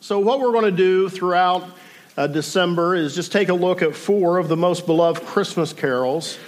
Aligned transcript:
So, 0.00 0.20
what 0.20 0.38
we're 0.38 0.52
going 0.52 0.64
to 0.64 0.70
do 0.70 1.08
throughout 1.08 1.68
uh, 2.16 2.28
December 2.28 2.94
is 2.94 3.16
just 3.16 3.32
take 3.32 3.48
a 3.48 3.54
look 3.54 3.82
at 3.82 3.96
four 3.96 4.38
of 4.38 4.46
the 4.46 4.56
most 4.56 4.86
beloved 4.86 5.24
Christmas 5.26 5.72
carols 5.72 6.38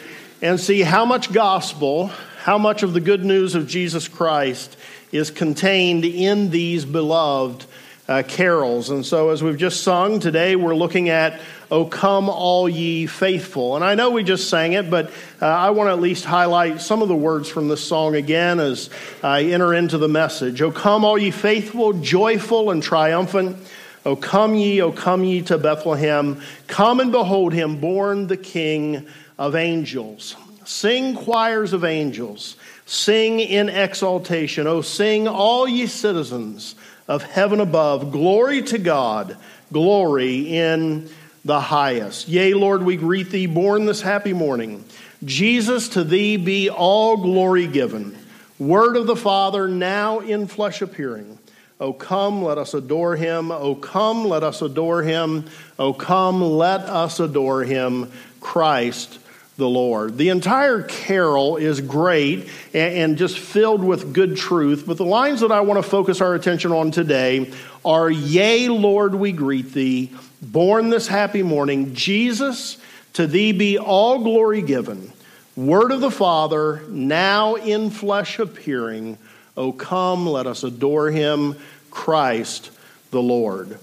and 0.41 0.59
see 0.61 0.83
how 0.83 1.05
much 1.05 1.33
gospel, 1.33 2.13
how 2.43 2.59
much 2.59 2.85
of 2.85 2.93
the 2.93 3.01
good 3.01 3.25
news 3.25 3.57
of 3.57 3.67
Jesus 3.67 4.07
Christ 4.07 4.77
is 5.11 5.33
contained 5.33 6.05
in 6.05 6.51
these 6.51 6.85
beloved 6.85 7.65
uh, 8.07 8.23
carols. 8.23 8.89
And 8.89 9.05
so, 9.05 9.31
as 9.31 9.43
we've 9.43 9.59
just 9.59 9.83
sung 9.83 10.21
today, 10.21 10.55
we're 10.55 10.77
looking 10.77 11.09
at 11.09 11.41
O 11.71 11.85
come 11.85 12.29
all 12.29 12.69
ye 12.69 13.07
faithful. 13.07 13.77
And 13.77 13.85
I 13.85 13.95
know 13.95 14.11
we 14.11 14.25
just 14.25 14.51
sang 14.51 14.73
it, 14.73 14.91
but 14.91 15.11
uh, 15.41 15.47
I 15.47 15.71
want 15.71 15.89
to 15.89 15.93
at 15.93 16.01
least 16.01 16.25
highlight 16.25 16.81
some 16.81 17.01
of 17.01 17.09
the 17.09 17.15
words 17.15 17.49
from 17.49 17.69
this 17.69 17.87
song 17.87 18.17
again 18.17 18.59
as 18.59 18.91
I 19.23 19.45
enter 19.45 19.73
into 19.73 19.97
the 19.97 20.09
message. 20.09 20.61
O 20.63 20.73
come 20.73 21.05
all 21.05 21.17
ye 21.17 21.31
faithful, 21.31 21.93
joyful 21.93 22.71
and 22.71 22.83
triumphant. 22.83 23.57
O 24.05 24.17
come 24.17 24.55
ye, 24.55 24.81
O 24.81 24.91
come 24.91 25.23
ye 25.23 25.43
to 25.43 25.59
Bethlehem. 25.59 26.43
Come 26.67 27.01
and 27.01 27.13
behold 27.13 27.53
him, 27.53 27.81
born 27.81 28.27
the 28.27 28.37
King 28.37 29.07
of 29.39 29.55
angels. 29.55 30.37
Sing 30.65 31.15
choirs 31.15 31.73
of 31.73 31.85
angels. 31.85 32.57
Sing 32.87 33.39
in 33.39 33.69
exaltation. 33.69 34.67
O 34.67 34.81
sing 34.81 35.29
all 35.29 35.69
ye 35.69 35.87
citizens 35.87 36.75
of 37.07 37.23
heaven 37.23 37.61
above. 37.61 38.11
Glory 38.11 38.63
to 38.63 38.79
God. 38.79 39.37
Glory 39.73 40.57
in 40.57 41.09
the 41.45 41.61
highest. 41.61 42.29
Yea, 42.29 42.55
Lord, 42.55 42.83
we 42.83 42.97
greet 42.97 43.31
thee, 43.31 43.47
born 43.47 43.87
this 43.87 44.03
happy 44.03 44.33
morning. 44.33 44.85
Jesus, 45.25 45.91
to 45.91 46.05
thee 46.05 46.37
be 46.37 46.71
all 46.71 47.17
glory 47.17 47.67
given. 47.67 48.17
Word 48.59 48.97
of 48.97 49.07
the 49.07 49.17
Father, 49.17 49.69
now 49.69 50.21
in 50.21 50.47
flesh 50.47 50.83
appearing. 50.83 51.39
O 51.79 51.95
come, 51.95 52.43
let 52.43 52.59
us 52.59 52.75
adore 52.75 53.17
him. 53.17 53.51
O 53.51 53.75
come, 53.75 54.27
let 54.27 54.43
us 54.43 54.61
adore 54.61 55.03
him. 55.03 55.47
O 55.79 55.95
come, 55.95 56.43
let 56.43 56.81
us 56.81 57.21
adore 57.21 57.65
him, 57.65 58.13
Christ 58.41 59.19
the 59.61 59.69
Lord. 59.69 60.19
The 60.19 60.31
entire 60.31 60.83
carol 60.83 61.57
is 61.57 61.81
great 61.81 62.49
and, 62.75 63.17
just 63.17 63.39
filled 63.39 63.85
with 63.85 64.13
good 64.13 64.37
truth, 64.37 64.85
but 64.87 64.97
the 64.97 65.05
lines 65.05 65.41
that 65.41 65.53
I 65.53 65.61
want 65.61 65.83
to 65.83 65.89
focus 65.89 66.21
our 66.21 66.35
attention 66.35 66.73
on 66.73 66.91
today 66.91 67.53
are 67.85 68.11
Yea, 68.11 68.69
Lord, 68.69 69.15
we 69.15 69.33
greet 69.33 69.73
thee 69.73 70.13
born 70.43 70.89
this 70.89 71.07
happy 71.07 71.43
morning, 71.43 71.95
Jesus, 71.95 72.79
to 73.15 73.27
thee 73.27 73.53
be 73.53 73.79
all 73.79 74.23
glory 74.23 74.63
given. 74.63 75.13
Word 75.57 75.93
of 75.93 76.01
the 76.01 76.11
Father, 76.11 76.83
now 76.89 77.57
in 77.57 77.91
flesh 77.91 78.39
appearing. 78.39 79.19
O 79.57 79.73
come, 79.73 80.27
let 80.27 80.47
us 80.47 80.65
adore 80.65 81.11
him, 81.11 81.57
Christ 81.91 82.71
the 83.11 83.21
Lord. 83.21 83.79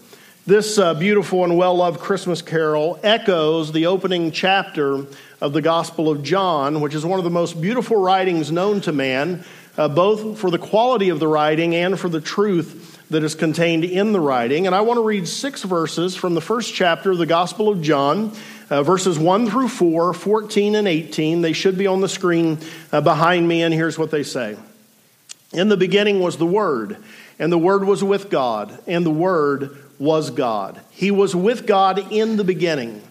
This 0.45 0.80
uh, 0.80 0.94
beautiful 0.94 1.44
and 1.44 1.58
well 1.58 1.76
loved 1.76 2.00
Christmas 2.00 2.42
carol 2.42 3.00
echoes 3.04 3.72
the 3.72 3.88
opening 3.88 4.32
chapter 4.32 5.06
of 5.42 5.54
the 5.54 5.61
Gospel 5.61 6.09
of 6.09 6.23
John, 6.23 6.80
which 6.80 6.95
is 6.95 7.06
one 7.06 7.20
of 7.20 7.26
the 7.26 7.30
most 7.30 7.59
beautiful 7.61 7.98
writings 7.98 8.52
known 8.52 8.80
to 8.82 8.94
man, 8.94 9.44
uh, 9.78 9.89
both 9.89 10.39
for 10.39 10.50
the 10.50 10.58
quality 10.58 11.09
of 11.09 11.20
the 11.20 11.28
writing 11.28 11.76
and 11.76 12.00
for 12.00 12.08
the 12.08 12.22
truth 12.22 12.87
that 13.10 13.24
is 13.24 13.36
contained 13.36 13.86
in 13.86 14.12
the 14.12 14.20
writing. 14.20 14.66
And 14.66 14.76
I 14.76 14.82
want 14.82 14.98
to 14.98 15.04
read 15.04 15.28
six 15.28 15.64
verses 15.64 16.16
from 16.16 16.34
the 16.34 16.42
first 16.42 16.74
chapter 16.74 17.12
of 17.12 17.18
the 17.18 17.26
Gospel 17.26 17.70
of 17.70 17.82
John, 17.82 18.34
uh, 18.70 18.84
verses 18.84 19.18
1 19.18 19.50
through 19.50 19.70
4, 19.70 20.14
14 20.14 20.76
and 20.76 20.88
18. 20.88 21.42
They 21.42 21.54
should 21.54 21.78
be 21.78 21.88
on 21.88 22.02
the 22.02 22.10
screen 22.10 22.60
uh, 22.92 23.02
behind 23.02 23.48
me, 23.48 23.64
and 23.64 23.74
here's 23.74 23.98
what 23.98 24.12
they 24.12 24.24
say 24.24 24.58
In 25.54 25.70
the 25.70 25.78
beginning 25.78 26.20
was 26.20 26.38
the 26.38 26.46
Word, 26.46 26.98
and 27.40 27.52
the 27.52 27.58
Word 27.58 27.86
was 27.86 28.04
with 28.04 28.30
God, 28.30 28.78
and 28.88 29.06
the 29.06 29.12
Word 29.12 29.78
was 30.00 30.30
God. 30.30 30.82
He 30.92 31.10
was 31.10 31.36
with 31.36 31.66
God 31.66 32.12
in 32.12 32.38
the 32.38 32.44
beginning. 32.44 33.02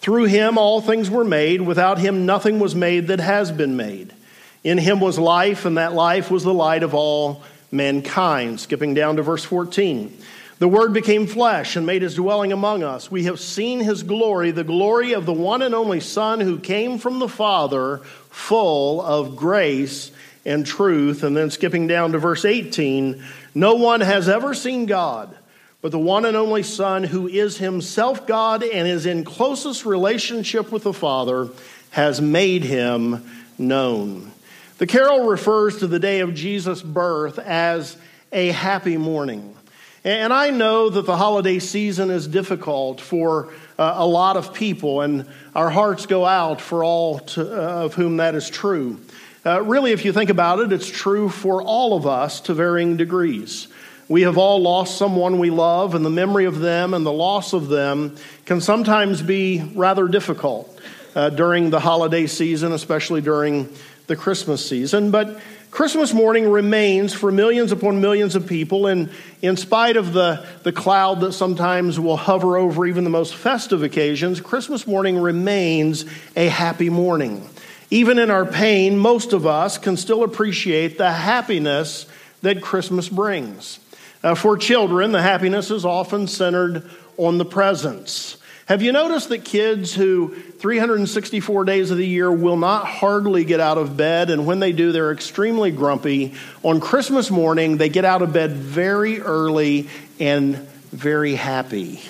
Through 0.00 0.24
him 0.24 0.58
all 0.58 0.80
things 0.80 1.10
were 1.10 1.24
made. 1.24 1.60
Without 1.60 1.98
him 1.98 2.24
nothing 2.24 2.60
was 2.60 2.74
made 2.74 3.08
that 3.08 3.18
has 3.18 3.50
been 3.50 3.76
made. 3.76 4.14
In 4.62 4.78
him 4.78 5.00
was 5.00 5.18
life, 5.18 5.64
and 5.64 5.78
that 5.78 5.94
life 5.94 6.30
was 6.30 6.44
the 6.44 6.54
light 6.54 6.82
of 6.82 6.94
all 6.94 7.42
mankind. 7.70 8.60
Skipping 8.60 8.94
down 8.94 9.16
to 9.16 9.22
verse 9.22 9.44
14. 9.44 10.16
The 10.58 10.68
Word 10.68 10.92
became 10.92 11.28
flesh 11.28 11.76
and 11.76 11.86
made 11.86 12.02
his 12.02 12.16
dwelling 12.16 12.52
among 12.52 12.82
us. 12.82 13.10
We 13.10 13.24
have 13.24 13.38
seen 13.38 13.78
his 13.78 14.02
glory, 14.02 14.50
the 14.50 14.64
glory 14.64 15.12
of 15.12 15.24
the 15.24 15.32
one 15.32 15.62
and 15.62 15.72
only 15.72 16.00
Son 16.00 16.40
who 16.40 16.58
came 16.58 16.98
from 16.98 17.20
the 17.20 17.28
Father, 17.28 17.98
full 18.30 19.00
of 19.00 19.36
grace 19.36 20.10
and 20.44 20.66
truth. 20.66 21.22
And 21.22 21.36
then 21.36 21.50
skipping 21.50 21.86
down 21.86 22.10
to 22.12 22.18
verse 22.18 22.44
18 22.44 23.22
No 23.54 23.74
one 23.74 24.00
has 24.00 24.28
ever 24.28 24.52
seen 24.52 24.86
God, 24.86 25.36
but 25.80 25.92
the 25.92 25.98
one 25.98 26.24
and 26.24 26.36
only 26.36 26.64
Son 26.64 27.04
who 27.04 27.28
is 27.28 27.58
himself 27.58 28.26
God 28.26 28.64
and 28.64 28.88
is 28.88 29.06
in 29.06 29.24
closest 29.24 29.86
relationship 29.86 30.72
with 30.72 30.82
the 30.82 30.92
Father 30.92 31.50
has 31.90 32.20
made 32.20 32.64
him 32.64 33.24
known. 33.58 34.32
The 34.78 34.86
carol 34.86 35.26
refers 35.26 35.78
to 35.78 35.88
the 35.88 35.98
day 35.98 36.20
of 36.20 36.34
Jesus' 36.34 36.82
birth 36.82 37.40
as 37.40 37.96
a 38.30 38.52
happy 38.52 38.96
morning. 38.96 39.56
And 40.04 40.32
I 40.32 40.50
know 40.50 40.88
that 40.88 41.04
the 41.04 41.16
holiday 41.16 41.58
season 41.58 42.10
is 42.10 42.28
difficult 42.28 43.00
for 43.00 43.52
uh, 43.76 43.94
a 43.96 44.06
lot 44.06 44.36
of 44.36 44.54
people, 44.54 45.00
and 45.00 45.26
our 45.52 45.68
hearts 45.68 46.06
go 46.06 46.24
out 46.24 46.60
for 46.60 46.84
all 46.84 47.18
to, 47.18 47.42
uh, 47.42 47.86
of 47.86 47.94
whom 47.94 48.18
that 48.18 48.36
is 48.36 48.48
true. 48.48 49.00
Uh, 49.44 49.62
really, 49.62 49.90
if 49.90 50.04
you 50.04 50.12
think 50.12 50.30
about 50.30 50.60
it, 50.60 50.72
it's 50.72 50.88
true 50.88 51.28
for 51.28 51.60
all 51.60 51.96
of 51.96 52.06
us 52.06 52.40
to 52.42 52.54
varying 52.54 52.96
degrees. 52.96 53.66
We 54.08 54.22
have 54.22 54.38
all 54.38 54.62
lost 54.62 54.96
someone 54.96 55.40
we 55.40 55.50
love, 55.50 55.96
and 55.96 56.06
the 56.06 56.10
memory 56.10 56.44
of 56.44 56.60
them 56.60 56.94
and 56.94 57.04
the 57.04 57.12
loss 57.12 57.52
of 57.52 57.66
them 57.66 58.14
can 58.46 58.60
sometimes 58.60 59.22
be 59.22 59.72
rather 59.74 60.06
difficult 60.06 60.78
uh, 61.16 61.30
during 61.30 61.70
the 61.70 61.80
holiday 61.80 62.28
season, 62.28 62.70
especially 62.70 63.22
during 63.22 63.68
the 64.08 64.16
Christmas 64.16 64.66
season. 64.68 65.10
But 65.12 65.38
Christmas 65.70 66.12
morning 66.12 66.50
remains 66.50 67.12
for 67.12 67.30
millions 67.30 67.72
upon 67.72 68.00
millions 68.00 68.34
of 68.34 68.46
people, 68.46 68.86
and 68.86 69.10
in 69.42 69.56
spite 69.56 69.96
of 69.96 70.12
the, 70.12 70.44
the 70.62 70.72
cloud 70.72 71.20
that 71.20 71.32
sometimes 71.32 72.00
will 72.00 72.16
hover 72.16 72.56
over 72.56 72.86
even 72.86 73.04
the 73.04 73.10
most 73.10 73.34
festive 73.34 73.82
occasions, 73.82 74.40
Christmas 74.40 74.86
morning 74.86 75.18
remains 75.18 76.06
a 76.34 76.48
happy 76.48 76.88
morning. 76.88 77.48
Even 77.90 78.18
in 78.18 78.30
our 78.30 78.46
pain, 78.46 78.96
most 78.96 79.32
of 79.32 79.46
us 79.46 79.78
can 79.78 79.96
still 79.96 80.24
appreciate 80.24 80.98
the 80.98 81.12
happiness 81.12 82.06
that 82.42 82.62
Christmas 82.62 83.08
brings. 83.08 83.78
Uh, 84.22 84.34
for 84.34 84.56
children, 84.56 85.12
the 85.12 85.22
happiness 85.22 85.70
is 85.70 85.84
often 85.84 86.26
centered 86.26 86.90
on 87.18 87.38
the 87.38 87.44
presents. 87.44 88.37
Have 88.68 88.82
you 88.82 88.92
noticed 88.92 89.30
that 89.30 89.46
kids 89.46 89.94
who 89.94 90.34
364 90.34 91.64
days 91.64 91.90
of 91.90 91.96
the 91.96 92.06
year 92.06 92.30
will 92.30 92.58
not 92.58 92.86
hardly 92.86 93.46
get 93.46 93.60
out 93.60 93.78
of 93.78 93.96
bed, 93.96 94.28
and 94.28 94.44
when 94.44 94.60
they 94.60 94.72
do, 94.72 94.92
they're 94.92 95.10
extremely 95.10 95.70
grumpy? 95.70 96.34
On 96.62 96.78
Christmas 96.78 97.30
morning, 97.30 97.78
they 97.78 97.88
get 97.88 98.04
out 98.04 98.20
of 98.20 98.34
bed 98.34 98.52
very 98.52 99.22
early 99.22 99.88
and 100.20 100.56
very 100.92 101.34
happy. 101.34 102.02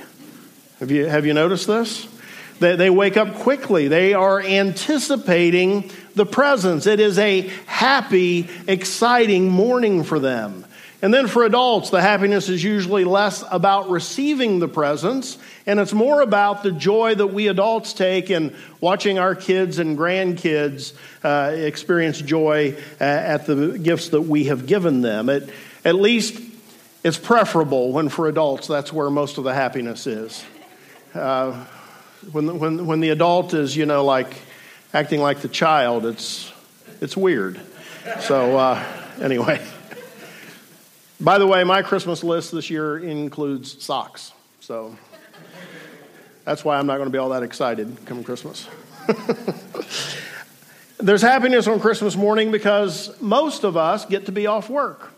Have 0.81 0.91
you, 0.91 1.07
have 1.07 1.27
you 1.27 1.33
noticed 1.33 1.69
this? 1.69 2.09
They, 2.59 2.75
they 2.75 2.91
wake 2.91 3.17
up 3.17 3.37
quickly. 3.37 3.87
They 3.87 4.15
are 4.15 4.41
anticipating 4.43 5.93
the 6.17 6.27
presents. 6.27 6.89
It 6.89 6.99
is 6.99 7.21
a 7.21 7.43
happy, 7.67 8.51
exciting 8.67 9.49
morning 9.49 10.03
for 10.03 10.19
them. 10.19 10.65
And 11.01 11.15
then 11.15 11.29
for 11.29 11.45
adults, 11.45 11.91
the 11.91 12.01
happiness 12.01 12.49
is 12.49 12.63
usually 12.65 13.05
less 13.05 13.45
about 13.53 13.89
receiving 13.89 14.59
the 14.59 14.67
presents, 14.67 15.39
and 15.65 15.79
it's 15.79 15.93
more 15.93 16.23
about 16.23 16.65
the 16.65 16.73
joy 16.73 17.15
that 17.15 17.29
we 17.29 17.47
adults 17.47 17.93
take 17.93 18.31
in 18.31 18.57
watching 18.81 19.17
our 19.17 19.37
kids 19.37 19.79
and 19.79 19.97
grandkids 19.97 20.95
uh, 21.23 21.53
experience 21.55 22.21
joy 22.21 22.75
uh, 23.01 23.05
at 23.05 23.47
the 23.47 23.79
gifts 23.79 24.09
that 24.09 24.23
we 24.23 24.45
have 24.45 24.67
given 24.67 25.01
them. 25.01 25.29
It, 25.29 25.49
at 25.85 25.95
least 25.95 26.43
it's 27.05 27.19
preferable 27.19 27.93
when 27.93 28.09
for 28.09 28.27
adults 28.27 28.67
that's 28.67 28.93
where 28.93 29.09
most 29.09 29.39
of 29.39 29.45
the 29.45 29.55
happiness 29.55 30.09
is. 30.09 30.45
Uh, 31.15 31.65
when, 32.33 32.59
when, 32.59 32.87
when 32.87 32.99
the 32.99 33.11
adult 33.11 33.55
is, 33.55 33.77
you 33.77 33.87
know, 33.87 34.05
like 34.05 34.37
acting 34.93 35.21
like 35.21 35.43
the 35.43 35.49
child, 35.49 36.07
it's, 36.07 36.53
it's 37.01 37.17
weird. 37.17 37.61
So, 38.19 38.59
uh, 38.59 38.85
anyway. 39.21 39.65
By 41.21 41.39
the 41.39 41.47
way, 41.49 41.65
my 41.65 41.83
Christmas 41.83 42.23
list 42.23 42.53
this 42.53 42.71
year 42.71 42.97
includes 42.97 43.83
socks. 43.83 44.33
So 44.61 44.97
that's 46.45 46.65
why 46.65 46.79
I'm 46.79 46.87
not 46.87 46.99
going 46.99 47.09
to 47.09 47.13
be 47.13 47.19
all 47.19 47.31
that 47.31 47.43
excited 47.43 47.97
come 48.07 48.23
Christmas. 48.23 48.69
There's 50.99 51.23
happiness 51.23 51.67
on 51.67 51.81
Christmas 51.81 52.15
morning 52.15 52.53
because 52.53 53.21
most 53.21 53.65
of 53.65 53.77
us 53.77 54.05
get 54.05 54.27
to 54.27 54.33
be 54.33 54.47
off 54.47 54.71
work. 54.71 55.13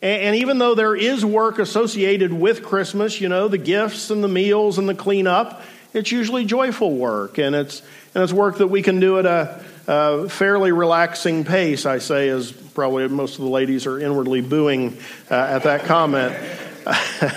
And 0.00 0.36
even 0.36 0.58
though 0.58 0.74
there 0.74 0.96
is 0.96 1.24
work 1.24 1.58
associated 1.58 2.32
with 2.32 2.62
Christmas, 2.62 3.20
you 3.20 3.28
know, 3.28 3.48
the 3.48 3.58
gifts 3.58 4.10
and 4.10 4.24
the 4.24 4.28
meals 4.28 4.78
and 4.78 4.88
the 4.88 4.94
cleanup, 4.94 5.62
it's 5.92 6.10
usually 6.10 6.44
joyful 6.46 6.94
work. 6.94 7.38
And 7.38 7.54
it's, 7.54 7.82
and 8.14 8.24
it's 8.24 8.32
work 8.32 8.58
that 8.58 8.68
we 8.68 8.82
can 8.82 8.98
do 8.98 9.18
at 9.18 9.26
a, 9.26 9.62
a 9.86 10.28
fairly 10.28 10.72
relaxing 10.72 11.44
pace, 11.44 11.86
I 11.86 11.98
say, 11.98 12.28
as 12.30 12.52
probably 12.74 13.06
most 13.08 13.38
of 13.38 13.44
the 13.44 13.50
ladies 13.50 13.86
are 13.86 14.00
inwardly 14.00 14.40
booing 14.40 14.98
uh, 15.30 15.34
at 15.34 15.62
that 15.62 15.84
comment. 15.84 16.36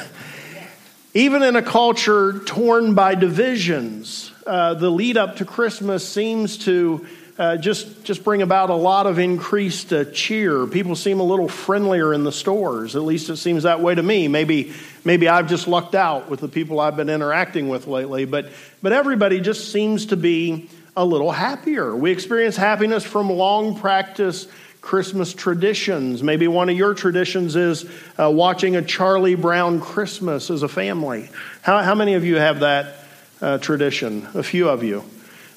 Even 1.13 1.43
in 1.43 1.55
a 1.55 1.61
culture 1.61 2.39
torn 2.39 2.95
by 2.95 3.15
divisions, 3.15 4.31
uh, 4.45 4.73
the 4.73 4.89
lead 4.89 5.15
up 5.15 5.37
to 5.37 5.45
Christmas 5.45 6.07
seems 6.07 6.57
to 6.65 7.05
uh, 7.37 7.55
just, 7.55 8.03
just 8.03 8.23
bring 8.23 8.41
about 8.41 8.71
a 8.71 8.75
lot 8.75 9.05
of 9.05 9.19
increased 9.19 9.93
uh, 9.93 10.05
cheer. 10.05 10.65
People 10.65 10.95
seem 10.95 11.19
a 11.19 11.23
little 11.23 11.47
friendlier 11.47 12.13
in 12.13 12.23
the 12.23 12.31
stores. 12.31 12.95
At 12.95 13.03
least 13.03 13.29
it 13.29 13.37
seems 13.37 13.63
that 13.63 13.79
way 13.79 13.93
to 13.93 14.01
me. 14.01 14.27
Maybe, 14.27 14.73
maybe 15.05 15.27
I've 15.27 15.47
just 15.47 15.67
lucked 15.67 15.93
out 15.93 16.31
with 16.31 16.39
the 16.39 16.47
people 16.47 16.79
I've 16.79 16.95
been 16.95 17.09
interacting 17.09 17.69
with 17.69 17.85
lately, 17.85 18.25
but, 18.25 18.49
but 18.81 18.91
everybody 18.91 19.39
just 19.39 19.71
seems 19.71 20.07
to 20.07 20.17
be 20.17 20.67
a 20.95 21.05
little 21.05 21.31
happier. 21.31 21.95
We 21.95 22.11
experience 22.11 22.57
happiness 22.57 23.03
from 23.03 23.29
long 23.29 23.79
practice 23.79 24.47
Christmas 24.87 25.33
traditions. 25.33 26.23
Maybe 26.23 26.47
one 26.47 26.69
of 26.69 26.77
your 26.77 26.93
traditions 26.93 27.57
is 27.57 27.85
uh, 28.17 28.31
watching 28.31 28.77
a 28.77 28.81
Charlie 28.81 29.35
Brown 29.35 29.81
Christmas 29.81 30.49
as 30.49 30.63
a 30.63 30.69
family. 30.69 31.29
How, 31.61 31.83
how 31.83 31.93
many 31.93 32.13
of 32.13 32.23
you 32.23 32.37
have 32.37 32.61
that 32.61 32.95
uh, 33.41 33.57
tradition? 33.57 34.25
A 34.33 34.43
few 34.43 34.69
of 34.69 34.85
you. 34.85 35.03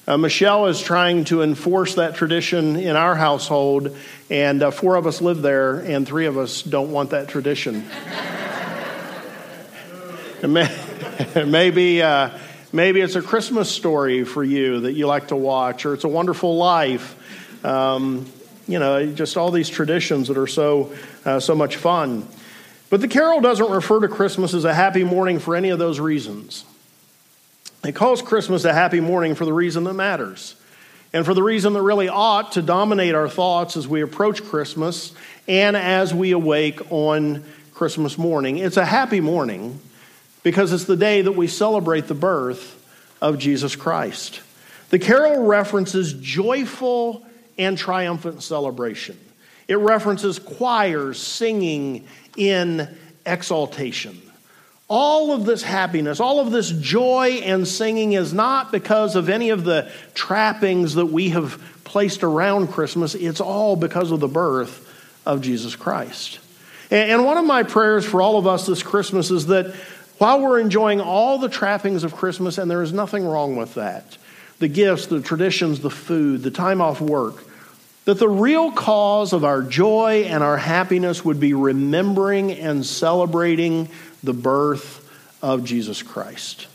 Uh, 0.05 0.17
Michelle 0.17 0.65
is 0.65 0.81
trying 0.81 1.23
to 1.25 1.43
enforce 1.43 1.95
that 1.95 2.15
tradition 2.15 2.75
in 2.75 2.97
our 2.97 3.15
household, 3.15 3.95
and 4.29 4.61
uh, 4.61 4.69
four 4.69 4.97
of 4.97 5.07
us 5.07 5.21
live 5.21 5.41
there, 5.41 5.79
and 5.79 6.05
three 6.05 6.25
of 6.25 6.37
us 6.37 6.61
don't 6.61 6.91
want 6.91 7.11
that 7.11 7.29
tradition. 7.29 7.85
maybe, 11.47 12.01
uh, 12.01 12.37
maybe 12.73 12.99
it's 12.99 13.15
a 13.15 13.21
Christmas 13.21 13.71
story 13.71 14.25
for 14.25 14.43
you 14.43 14.81
that 14.81 14.91
you 14.91 15.07
like 15.07 15.29
to 15.29 15.37
watch, 15.37 15.85
or 15.85 15.93
it's 15.93 16.03
a 16.03 16.09
wonderful 16.09 16.57
life. 16.57 17.15
Um, 17.63 18.25
you 18.71 18.79
know, 18.79 19.05
just 19.05 19.37
all 19.37 19.51
these 19.51 19.69
traditions 19.69 20.27
that 20.29 20.37
are 20.37 20.47
so, 20.47 20.93
uh, 21.25 21.39
so 21.39 21.53
much 21.55 21.75
fun. 21.75 22.27
But 22.89 23.01
the 23.01 23.07
carol 23.07 23.41
doesn't 23.41 23.69
refer 23.69 23.99
to 24.01 24.07
Christmas 24.07 24.53
as 24.53 24.65
a 24.65 24.73
happy 24.73 25.03
morning 25.03 25.39
for 25.39 25.55
any 25.55 25.69
of 25.69 25.79
those 25.79 25.99
reasons. 25.99 26.65
It 27.83 27.93
calls 27.93 28.21
Christmas 28.21 28.65
a 28.65 28.73
happy 28.73 28.99
morning 28.99 29.33
for 29.33 29.45
the 29.45 29.53
reason 29.53 29.85
that 29.85 29.93
matters. 29.93 30.55
And 31.13 31.25
for 31.25 31.33
the 31.33 31.43
reason 31.43 31.73
that 31.73 31.81
really 31.81 32.09
ought 32.09 32.53
to 32.53 32.61
dominate 32.61 33.15
our 33.15 33.27
thoughts 33.27 33.75
as 33.75 33.87
we 33.87 34.01
approach 34.01 34.43
Christmas 34.43 35.13
and 35.47 35.75
as 35.75 36.13
we 36.13 36.31
awake 36.31 36.91
on 36.91 37.43
Christmas 37.73 38.17
morning. 38.17 38.57
It's 38.57 38.77
a 38.77 38.85
happy 38.85 39.19
morning 39.19 39.79
because 40.43 40.71
it's 40.71 40.85
the 40.85 40.95
day 40.95 41.21
that 41.21 41.33
we 41.33 41.47
celebrate 41.47 42.07
the 42.07 42.13
birth 42.13 42.77
of 43.21 43.39
Jesus 43.39 43.75
Christ. 43.75 44.41
The 44.89 44.99
carol 44.99 45.45
references 45.45 46.13
joyful 46.13 47.25
and 47.61 47.77
triumphant 47.77 48.43
celebration, 48.43 49.17
it 49.67 49.77
references 49.77 50.39
choirs 50.39 51.21
singing 51.21 52.07
in 52.35 52.87
exaltation. 53.25 54.21
All 54.87 55.31
of 55.31 55.45
this 55.45 55.63
happiness, 55.63 56.19
all 56.19 56.41
of 56.41 56.51
this 56.51 56.69
joy 56.69 57.41
and 57.45 57.65
singing 57.65 58.11
is 58.11 58.33
not 58.33 58.71
because 58.73 59.15
of 59.15 59.29
any 59.29 59.49
of 59.51 59.63
the 59.63 59.89
trappings 60.13 60.95
that 60.95 61.05
we 61.05 61.29
have 61.29 61.61
placed 61.85 62.23
around 62.23 62.67
Christmas. 62.67 63.15
It's 63.15 63.39
all 63.39 63.77
because 63.77 64.11
of 64.11 64.19
the 64.19 64.27
birth 64.27 64.87
of 65.25 65.41
Jesus 65.41 65.75
Christ. 65.75 66.39
And 66.89 67.23
one 67.23 67.37
of 67.37 67.45
my 67.45 67.63
prayers 67.63 68.05
for 68.05 68.21
all 68.21 68.37
of 68.37 68.47
us 68.47 68.65
this 68.65 68.83
Christmas 68.83 69.31
is 69.31 69.47
that 69.47 69.73
while 70.17 70.41
we're 70.41 70.59
enjoying 70.59 70.99
all 70.99 71.37
the 71.37 71.49
trappings 71.49 72.03
of 72.03 72.13
Christmas, 72.13 72.57
and 72.57 72.69
there 72.69 72.83
is 72.83 72.91
nothing 72.91 73.25
wrong 73.25 73.55
with 73.55 73.75
that 73.75 74.17
the 74.59 74.67
gifts, 74.67 75.07
the 75.07 75.21
traditions, 75.21 75.79
the 75.79 75.89
food, 75.89 76.43
the 76.43 76.51
time 76.51 76.81
off 76.81 77.01
work 77.01 77.43
that 78.05 78.17
the 78.19 78.29
real 78.29 78.71
cause 78.71 79.31
of 79.33 79.45
our 79.45 79.61
joy 79.61 80.25
and 80.27 80.43
our 80.43 80.57
happiness 80.57 81.23
would 81.23 81.39
be 81.39 81.53
remembering 81.53 82.51
and 82.51 82.85
celebrating 82.85 83.89
the 84.23 84.33
birth 84.33 85.07
of 85.41 85.63
Jesus 85.63 86.01
Christ. 86.01 86.67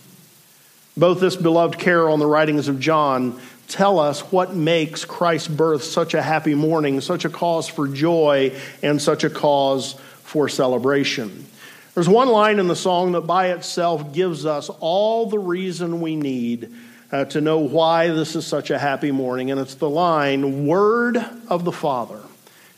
Both 0.97 1.21
this 1.21 1.37
beloved 1.37 1.79
carol 1.79 2.15
and 2.15 2.23
the 2.23 2.27
writings 2.27 2.69
of 2.69 2.81
John 2.81 3.41
tell 3.69 3.99
us 3.99 4.21
what 4.33 4.55
makes 4.55 5.05
Christ's 5.05 5.49
birth 5.49 5.83
such 5.83 6.15
a 6.15 6.23
happy 6.23 6.55
morning, 6.55 7.01
such 7.01 7.25
a 7.25 7.29
cause 7.29 7.69
for 7.69 7.89
joy, 7.89 8.53
and 8.83 9.03
such 9.03 9.25
a 9.25 9.31
cause 9.31 9.95
for 10.23 10.49
celebration. 10.49 11.47
There's 11.95 12.09
one 12.09 12.29
line 12.29 12.59
in 12.59 12.69
the 12.69 12.77
song 12.77 13.13
that 13.13 13.23
by 13.23 13.53
itself 13.53 14.13
gives 14.13 14.47
us 14.47 14.69
all 14.69 15.27
the 15.27 15.39
reason 15.39 16.01
we 16.01 16.15
need 16.15 16.73
uh, 17.13 17.25
to 17.27 17.41
know 17.41 17.59
why 17.59 18.09
this 18.09 18.37
is 18.37 18.47
such 18.47 18.71
a 18.71 18.79
happy 18.79 19.11
morning, 19.11 19.51
and 19.51 19.61
it's 19.61 19.77
the 19.77 19.91
line 19.91 20.67
Word 20.67 21.17
of 21.49 21.65
the 21.65 21.73
Father, 21.73 22.21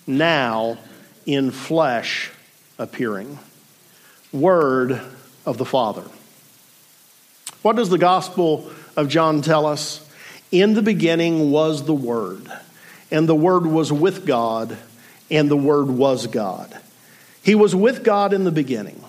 now 0.06 0.78
in 1.26 1.50
flesh 1.50 2.30
appearing 2.78 3.38
word 4.32 5.00
of 5.46 5.58
the 5.58 5.64
Father. 5.64 6.04
What 7.62 7.76
does 7.76 7.90
the 7.90 7.98
Gospel 7.98 8.70
of 8.96 9.08
John 9.08 9.42
tell 9.42 9.66
us? 9.66 10.04
In 10.50 10.74
the 10.74 10.82
beginning 10.82 11.50
was 11.50 11.84
the 11.84 11.94
Word, 11.94 12.50
and 13.10 13.28
the 13.28 13.34
Word 13.34 13.66
was 13.66 13.92
with 13.92 14.26
God, 14.26 14.76
and 15.30 15.50
the 15.50 15.56
Word 15.56 15.88
was 15.88 16.26
God. 16.26 16.78
He 17.42 17.54
was 17.54 17.74
with 17.74 18.02
God 18.02 18.32
in 18.32 18.44
the 18.44 18.52
beginning. 18.52 19.02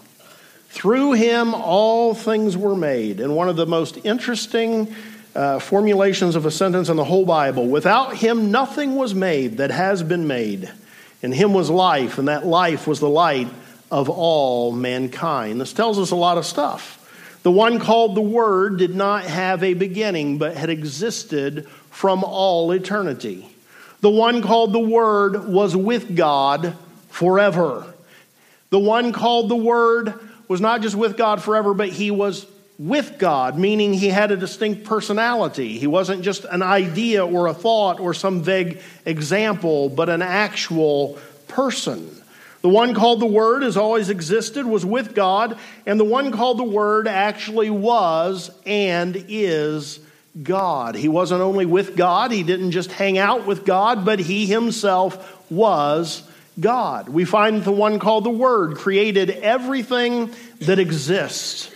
Through 0.70 1.14
him, 1.14 1.54
all 1.54 2.14
things 2.14 2.56
were 2.56 2.76
made. 2.76 3.20
And 3.20 3.36
one 3.36 3.50
of 3.50 3.56
the 3.56 3.66
most 3.66 3.98
interesting 4.06 4.96
uh, 5.36 5.60
formulations 5.60 6.36
of 6.36 6.46
a 6.46 6.52
sentence 6.52 6.90
in 6.90 6.96
the 6.96 7.04
whole 7.04 7.26
Bible 7.26 7.68
without 7.68 8.16
him, 8.16 8.52
nothing 8.52 8.96
was 8.96 9.14
made 9.14 9.58
that 9.58 9.72
has 9.72 10.04
been 10.04 10.28
made. 10.28 10.72
In 11.22 11.32
him 11.32 11.54
was 11.54 11.70
life, 11.70 12.18
and 12.18 12.28
that 12.28 12.46
life 12.46 12.88
was 12.88 13.00
the 13.00 13.10
light 13.10 13.50
of 13.92 14.10
all 14.10 14.72
mankind. 14.72 15.60
This 15.60 15.74
tells 15.74 16.00
us 16.00 16.12
a 16.12 16.16
lot 16.16 16.38
of 16.38 16.46
stuff. 16.46 16.96
The 17.44 17.52
one 17.52 17.80
called 17.80 18.16
the 18.16 18.22
Word 18.22 18.78
did 18.78 18.96
not 18.96 19.24
have 19.24 19.64
a 19.64 19.74
beginning, 19.74 20.38
but 20.38 20.56
had 20.56 20.70
existed 20.70 21.68
from 21.90 22.24
all 22.24 22.72
eternity. 22.72 23.50
The 24.02 24.10
one 24.10 24.42
called 24.42 24.72
the 24.72 24.80
Word 24.80 25.48
was 25.48 25.76
with 25.76 26.16
God 26.16 26.76
forever. 27.10 27.94
The 28.70 28.80
one 28.80 29.14
called 29.14 29.50
the 29.50 29.56
Word 29.56 30.14
was 30.50 30.60
not 30.60 30.82
just 30.82 30.96
with 30.96 31.16
God 31.16 31.42
forever, 31.42 31.74
but 31.74 31.88
he 31.88 32.12
was 32.12 32.46
with 32.78 33.18
God, 33.20 33.58
meaning 33.58 33.94
he 33.94 34.08
had 34.08 34.32
a 34.32 34.38
distinct 34.38 34.86
personality. 34.86 35.78
He 35.78 35.88
wasn't 35.88 36.24
just 36.24 36.46
an 36.46 36.62
idea 36.62 37.26
or 37.26 37.48
a 37.48 37.54
thought 37.54 38.00
or 38.00 38.14
some 38.14 38.42
vague 38.42 38.82
example, 39.06 39.90
but 39.90 40.10
an 40.10 40.22
actual 40.22 41.20
person. 41.48 42.10
The 42.62 42.70
one 42.70 42.94
called 42.94 43.20
the 43.20 43.26
Word 43.26 43.64
has 43.64 43.78
always 43.78 44.10
existed, 44.10 44.66
was 44.66 44.86
with 44.86 45.14
God, 45.14 45.58
and 45.86 46.00
the 46.00 46.06
one 46.06 46.32
called 46.32 46.58
the 46.58 46.64
Word 46.64 47.08
actually 47.08 47.70
was 47.70 48.50
and 48.66 49.26
is 49.28 50.00
God. 50.42 50.96
He 50.96 51.10
wasn't 51.10 51.42
only 51.42 51.66
with 51.66 51.96
God, 51.96 52.32
he 52.32 52.44
didn't 52.44 52.72
just 52.72 52.92
hang 52.92 53.18
out 53.18 53.46
with 53.46 53.66
God, 53.66 54.04
but 54.04 54.20
he 54.20 54.46
himself 54.46 55.52
was 55.52 56.24
God. 56.60 57.10
We 57.10 57.26
find 57.26 57.64
the 57.64 57.72
one 57.72 58.00
called 58.00 58.24
the 58.24 58.30
Word 58.30 58.76
created 58.76 59.30
everything 59.30 60.34
that 60.62 60.80
exists. 60.80 61.72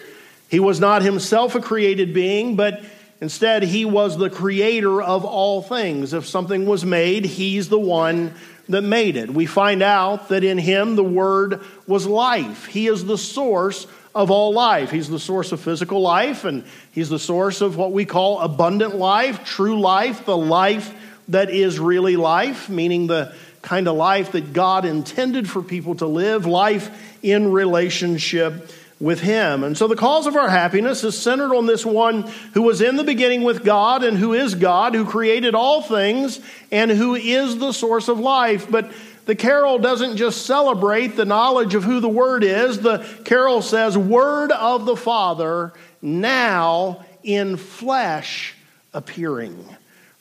He 0.50 0.60
was 0.60 0.80
not 0.80 1.02
himself 1.02 1.56
a 1.56 1.62
created 1.62 2.14
being, 2.14 2.56
but 2.56 2.84
instead 3.22 3.64
he 3.64 3.86
was 3.86 4.18
the 4.18 4.30
creator 4.30 5.02
of 5.02 5.26
all 5.26 5.62
things. 5.62 6.14
If 6.14 6.28
something 6.28 6.66
was 6.66 6.86
made, 6.86 7.26
he's 7.26 7.70
the 7.70 7.80
one 7.80 8.34
that 8.70 8.82
made 8.82 9.18
it. 9.18 9.30
We 9.30 9.46
find 9.46 9.82
out 9.82 10.30
that 10.30 10.44
in 10.44 10.58
him 10.58 10.96
the 10.96 11.04
Word 11.04 11.62
was 11.88 12.06
life. 12.06 12.66
He 12.66 12.88
is 12.88 13.06
the 13.06 13.18
source 13.18 13.88
of 14.16 14.30
all 14.32 14.54
life. 14.54 14.92
He's 14.92 15.10
the 15.10 15.20
source 15.20 15.52
of 15.52 15.60
physical 15.60 16.02
life, 16.02 16.46
and 16.46 16.64
He's 16.92 17.10
the 17.10 17.20
source 17.20 17.62
of 17.62 17.78
what 17.78 17.92
we 17.92 18.06
call 18.06 18.40
abundant 18.40 18.96
life, 18.96 19.44
true 19.44 19.80
life, 19.80 20.26
the 20.26 20.38
life 20.38 20.94
that 21.30 21.50
is 21.50 21.80
really 21.80 22.16
life, 22.16 22.70
meaning 22.70 23.08
the 23.08 23.34
kind 23.64 23.88
of 23.88 23.96
life 23.96 24.34
that 24.34 24.54
God 24.54 24.86
intended 24.86 25.50
for 25.50 25.64
people 25.64 25.96
to 25.96 26.06
live, 26.06 26.46
life 26.46 26.92
in 27.24 27.52
relationship 27.52 28.72
with 29.00 29.20
Him. 29.22 29.64
And 29.64 29.78
so 29.78 29.88
the 29.88 29.96
cause 29.96 30.28
of 30.28 30.36
our 30.36 30.50
happiness 30.50 31.04
is 31.04 31.18
centered 31.18 31.56
on 31.56 31.66
this 31.66 31.86
one 31.86 32.24
who 32.54 32.62
was 32.62 32.82
in 32.82 32.98
the 32.98 33.04
beginning 33.04 33.44
with 33.44 33.64
God 33.64 34.04
and 34.04 34.18
who 34.18 34.34
is 34.34 34.54
God, 34.54 34.94
who 34.94 35.06
created 35.06 35.56
all 35.56 35.82
things 35.82 36.40
and 36.72 36.92
who 36.92 37.16
is 37.16 37.58
the 37.58 37.72
source 37.72 38.08
of 38.08 38.20
life. 38.20 38.70
But 38.70 38.92
the 39.26 39.36
carol 39.36 39.80
doesn't 39.80 40.18
just 40.18 40.46
celebrate 40.46 41.16
the 41.16 41.26
knowledge 41.26 41.74
of 41.74 41.84
who 41.84 42.02
the 42.02 42.10
Word 42.10 42.44
is, 42.44 42.80
the 42.80 43.00
carol 43.24 43.62
says, 43.62 43.98
Word 43.98 44.52
of 44.52 44.86
the 44.86 44.98
Father, 44.98 45.74
now 46.02 47.06
in 47.24 47.56
flesh 47.56 48.56
appearing. 48.94 49.66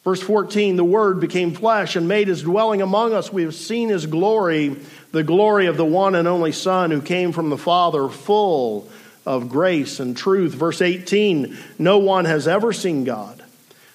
Verse 0.05 0.21
14, 0.21 0.77
the 0.77 0.85
Word 0.85 1.21
became 1.21 1.55
flesh 1.55 1.95
and 1.95 2.09
made 2.09 2.27
his 2.27 2.43
dwelling 2.43 2.83
among 2.83 3.13
us. 3.13 3.33
We 3.33 3.43
have 3.43 3.55
seen 3.55 3.89
his 3.89 4.07
glory 4.07 4.77
the 5.13 5.23
glory 5.23 5.67
of 5.67 5.77
the 5.77 5.85
one 5.85 6.15
and 6.15 6.27
only 6.27 6.53
Son 6.53 6.91
who 6.91 7.01
came 7.01 7.33
from 7.33 7.51
the 7.51 7.59
Father, 7.59 8.09
full 8.09 8.89
of 9.25 9.49
grace 9.49 10.01
and 10.01 10.17
truth. 10.17 10.55
Verse 10.55 10.83
18 10.83 11.57
No 11.79 11.99
one 11.99 12.25
has 12.25 12.49
ever 12.49 12.73
seen 12.73 13.05
God, 13.05 13.43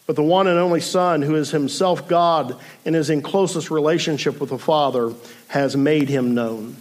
but 0.06 0.16
the 0.16 0.24
one 0.24 0.48
and 0.48 0.58
only 0.58 0.80
Son, 0.80 1.24
who 1.24 1.36
is 1.36 1.52
himself 1.52 2.08
God 2.08 2.56
and 2.86 2.96
is 2.96 3.10
in 3.10 3.22
closest 3.22 3.72
relationship 3.72 4.40
with 4.40 4.52
the 4.52 4.60
Father, 4.60 5.12
has 5.48 5.76
made 5.76 6.08
him 6.08 6.34
known. 6.36 6.78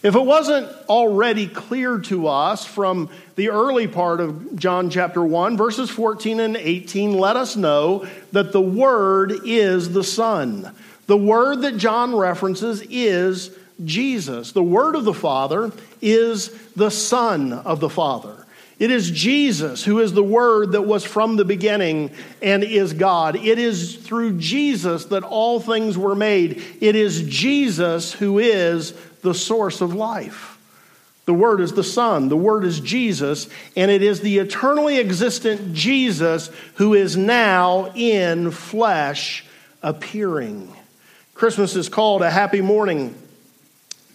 If 0.00 0.14
it 0.14 0.24
wasn't 0.24 0.68
already 0.88 1.48
clear 1.48 1.98
to 1.98 2.28
us 2.28 2.64
from 2.64 3.10
the 3.34 3.50
early 3.50 3.88
part 3.88 4.20
of 4.20 4.54
John 4.54 4.90
chapter 4.90 5.24
1, 5.24 5.56
verses 5.56 5.90
14 5.90 6.38
and 6.38 6.56
18 6.56 7.14
let 7.14 7.34
us 7.34 7.56
know 7.56 8.06
that 8.30 8.52
the 8.52 8.60
Word 8.60 9.32
is 9.44 9.92
the 9.92 10.04
Son. 10.04 10.72
The 11.08 11.16
Word 11.16 11.62
that 11.62 11.78
John 11.78 12.14
references 12.14 12.80
is 12.88 13.50
Jesus. 13.84 14.52
The 14.52 14.62
Word 14.62 14.94
of 14.94 15.04
the 15.04 15.14
Father 15.14 15.72
is 16.00 16.50
the 16.76 16.90
Son 16.90 17.52
of 17.52 17.80
the 17.80 17.90
Father. 17.90 18.46
It 18.78 18.92
is 18.92 19.10
Jesus 19.10 19.82
who 19.82 19.98
is 19.98 20.12
the 20.12 20.22
Word 20.22 20.72
that 20.72 20.82
was 20.82 21.04
from 21.04 21.34
the 21.34 21.44
beginning 21.44 22.12
and 22.40 22.62
is 22.62 22.92
God. 22.92 23.34
It 23.34 23.58
is 23.58 23.96
through 23.96 24.38
Jesus 24.38 25.06
that 25.06 25.24
all 25.24 25.58
things 25.58 25.98
were 25.98 26.14
made. 26.14 26.62
It 26.80 26.94
is 26.94 27.24
Jesus 27.24 28.12
who 28.12 28.38
is 28.38 28.94
the 29.22 29.34
source 29.34 29.80
of 29.80 29.94
life. 29.94 30.58
The 31.26 31.34
Word 31.34 31.60
is 31.60 31.72
the 31.72 31.84
Son, 31.84 32.30
the 32.30 32.36
Word 32.36 32.64
is 32.64 32.80
Jesus, 32.80 33.48
and 33.76 33.90
it 33.90 34.02
is 34.02 34.20
the 34.20 34.38
eternally 34.38 34.98
existent 34.98 35.74
Jesus 35.74 36.50
who 36.76 36.94
is 36.94 37.18
now 37.18 37.92
in 37.94 38.50
flesh 38.50 39.44
appearing. 39.82 40.72
Christmas 41.34 41.76
is 41.76 41.90
called 41.90 42.22
a 42.22 42.30
happy 42.30 42.62
morning, 42.62 43.14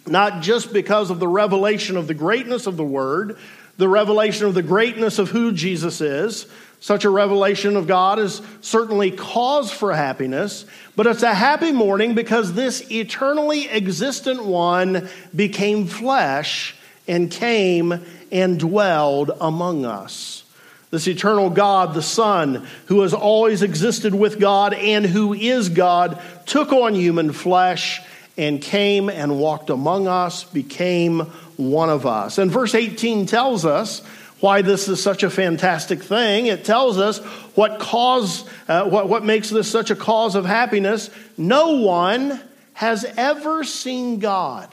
not 0.06 0.42
just 0.42 0.72
because 0.72 1.10
of 1.10 1.20
the 1.20 1.28
revelation 1.28 1.96
of 1.96 2.08
the 2.08 2.14
greatness 2.14 2.66
of 2.66 2.76
the 2.76 2.84
Word, 2.84 3.38
the 3.76 3.88
revelation 3.88 4.46
of 4.46 4.54
the 4.54 4.62
greatness 4.62 5.18
of 5.18 5.30
who 5.30 5.52
Jesus 5.52 6.00
is. 6.00 6.46
Such 6.80 7.04
a 7.04 7.10
revelation 7.10 7.76
of 7.76 7.86
God 7.86 8.18
is 8.18 8.42
certainly 8.60 9.10
cause 9.10 9.72
for 9.72 9.94
happiness, 9.94 10.66
but 10.96 11.06
it's 11.06 11.22
a 11.22 11.32
happy 11.32 11.72
morning 11.72 12.14
because 12.14 12.52
this 12.52 12.90
eternally 12.90 13.68
existent 13.70 14.44
one 14.44 15.08
became 15.34 15.86
flesh 15.86 16.76
and 17.08 17.30
came 17.30 18.04
and 18.30 18.58
dwelled 18.58 19.30
among 19.40 19.86
us. 19.86 20.44
This 20.90 21.08
eternal 21.08 21.50
God, 21.50 21.94
the 21.94 22.02
Son, 22.02 22.66
who 22.86 23.00
has 23.00 23.14
always 23.14 23.62
existed 23.62 24.14
with 24.14 24.38
God 24.38 24.74
and 24.74 25.04
who 25.04 25.32
is 25.32 25.68
God, 25.68 26.20
took 26.46 26.72
on 26.72 26.94
human 26.94 27.32
flesh 27.32 28.00
and 28.36 28.60
came 28.60 29.08
and 29.08 29.38
walked 29.38 29.70
among 29.70 30.08
us, 30.08 30.44
became 30.44 31.20
one 31.56 31.90
of 31.90 32.06
us. 32.06 32.38
And 32.38 32.50
verse 32.50 32.74
18 32.74 33.26
tells 33.26 33.64
us 33.64 34.00
why 34.40 34.62
this 34.62 34.88
is 34.88 35.02
such 35.02 35.22
a 35.22 35.30
fantastic 35.30 36.02
thing. 36.02 36.46
It 36.46 36.64
tells 36.64 36.98
us 36.98 37.18
what 37.54 37.78
cause, 37.78 38.44
uh, 38.68 38.84
what, 38.84 39.08
what 39.08 39.24
makes 39.24 39.50
this 39.50 39.70
such 39.70 39.90
a 39.90 39.96
cause 39.96 40.34
of 40.34 40.44
happiness. 40.44 41.10
No 41.38 41.78
one 41.78 42.40
has 42.74 43.04
ever 43.16 43.64
seen 43.64 44.18
God, 44.18 44.68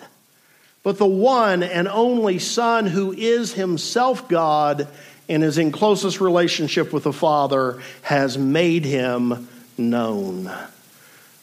but 0.83 0.97
the 0.97 1.05
one 1.05 1.61
and 1.63 1.87
only 1.87 2.39
Son 2.39 2.87
who 2.87 3.13
is 3.13 3.53
himself 3.53 4.27
God 4.27 4.87
and 5.29 5.43
is 5.43 5.57
in 5.57 5.71
closest 5.71 6.19
relationship 6.19 6.91
with 6.91 7.03
the 7.03 7.13
Father 7.13 7.81
has 8.01 8.37
made 8.37 8.83
him 8.83 9.47
known. 9.77 10.51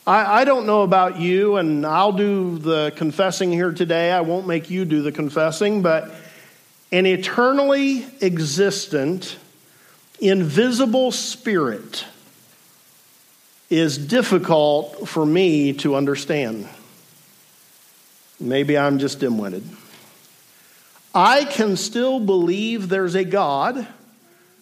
I, 0.08 0.40
I 0.40 0.44
don't 0.46 0.64
know 0.64 0.84
about 0.84 1.20
you, 1.20 1.56
and 1.56 1.84
I'll 1.84 2.12
do 2.12 2.56
the 2.56 2.94
confessing 2.96 3.52
here 3.52 3.72
today. 3.72 4.10
I 4.10 4.22
won't 4.22 4.46
make 4.46 4.70
you 4.70 4.86
do 4.86 5.02
the 5.02 5.12
confessing, 5.12 5.82
but 5.82 6.10
an 6.90 7.04
eternally 7.04 8.06
existent, 8.22 9.36
invisible 10.18 11.12
spirit 11.12 12.06
is 13.68 13.98
difficult 13.98 15.06
for 15.10 15.26
me 15.26 15.74
to 15.74 15.94
understand. 15.94 16.66
Maybe 18.40 18.78
I'm 18.78 18.98
just 19.00 19.20
dim 19.20 19.36
witted. 19.36 19.64
I 21.14 21.44
can 21.44 21.76
still 21.76 22.18
believe 22.18 22.88
there's 22.88 23.14
a 23.14 23.24
God. 23.24 23.86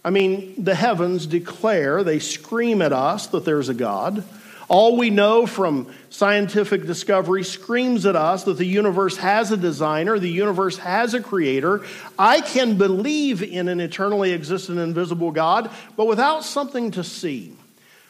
I 0.05 0.11
mean, 0.11 0.65
the 0.65 0.75
heavens 0.75 1.25
declare, 1.25 2.03
they 2.03 2.19
scream 2.19 2.83
at 2.83 2.93
us 2.93 3.29
that 3.29 3.45
there's 3.45 3.69
a 3.69 3.75
God. 3.75 4.25
All 4.69 4.97
we 4.97 5.11
know 5.11 5.47
from 5.47 5.93
scientific 6.11 6.87
discovery 6.87 7.45
screams 7.45 8.05
at 8.05 8.17
us 8.17 8.45
that 8.45 8.59
the 8.59 8.67
universe 8.67 9.17
has 9.19 9.53
a 9.53 9.57
designer, 9.57 10.19
the 10.19 10.29
universe 10.29 10.79
has 10.79 11.15
a 11.15 11.21
creator. 11.21 11.85
I 12.19 12.41
can 12.41 12.77
believe 12.77 13.43
in 13.43 13.69
an 13.69 13.81
eternally 13.81 14.33
existent, 14.33 14.79
invisible 14.79 15.31
God, 15.31 15.71
but 15.97 16.07
without 16.07 16.45
something 16.45 16.91
to 16.93 17.05
see. 17.05 17.55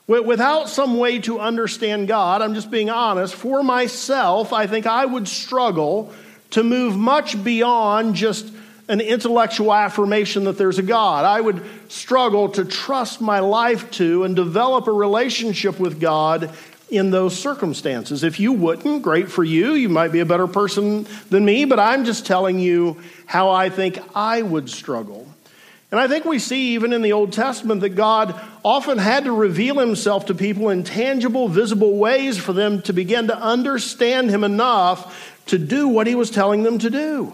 Without 0.07 0.69
some 0.69 0.99
way 0.99 1.19
to 1.21 1.41
understand 1.41 2.07
God, 2.07 2.41
I'm 2.41 2.55
just 2.55 2.71
being 2.71 2.91
honest, 2.91 3.35
for 3.35 3.65
myself, 3.65 4.53
I 4.53 4.69
think 4.69 4.87
I 4.87 5.05
would 5.05 5.27
struggle 5.27 6.13
to 6.51 6.63
move 6.63 6.97
much 6.97 7.43
beyond 7.43 8.15
just 8.15 8.53
an 8.89 9.01
intellectual 9.01 9.73
affirmation 9.73 10.45
that 10.45 10.59
there's 10.59 10.79
a 10.79 10.83
God. 10.83 11.25
I 11.25 11.41
would 11.41 11.63
struggle 11.89 12.49
to 12.51 12.65
trust 12.65 13.21
my 13.21 13.41
life 13.41 13.91
to 13.93 14.25
and 14.25 14.37
develop 14.37 14.87
a 14.87 14.93
relationship 14.93 15.81
with 15.81 16.01
God 16.01 16.53
in 16.89 17.11
those 17.11 17.37
circumstances. 17.37 18.23
If 18.23 18.39
you 18.39 18.53
wouldn't, 18.53 19.03
great 19.03 19.31
for 19.31 19.43
you. 19.43 19.73
You 19.73 19.89
might 19.89 20.13
be 20.13 20.21
a 20.21 20.27
better 20.27 20.47
person 20.47 21.07
than 21.31 21.45
me, 21.45 21.65
but 21.65 21.81
I'm 21.81 22.05
just 22.05 22.27
telling 22.27 22.61
you 22.61 22.97
how 23.27 23.51
I 23.51 23.71
think 23.71 23.99
I 24.15 24.43
would 24.43 24.71
struggle. 24.71 25.27
And 25.91 26.01
I 26.01 26.09
think 26.09 26.25
we 26.25 26.39
see 26.39 26.75
even 26.75 26.93
in 26.93 27.03
the 27.03 27.13
Old 27.13 27.33
Testament 27.33 27.81
that 27.81 27.91
God 27.91 28.41
often 28.65 28.99
had 28.99 29.25
to 29.25 29.33
reveal 29.33 29.79
himself 29.79 30.27
to 30.27 30.35
people 30.35 30.69
in 30.69 30.85
tangible, 30.85 31.49
visible 31.49 31.97
ways 31.97 32.39
for 32.39 32.53
them 32.53 32.83
to 32.83 32.93
begin 32.93 33.29
to 33.29 33.39
understand 33.39 34.31
him 34.31 34.45
enough 34.45 35.43
to 35.47 35.59
do 35.59 35.89
what 35.89 36.07
he 36.07 36.15
was 36.15 36.31
telling 36.31 36.65
them 36.65 36.79
to 36.81 36.91
do. 36.91 37.33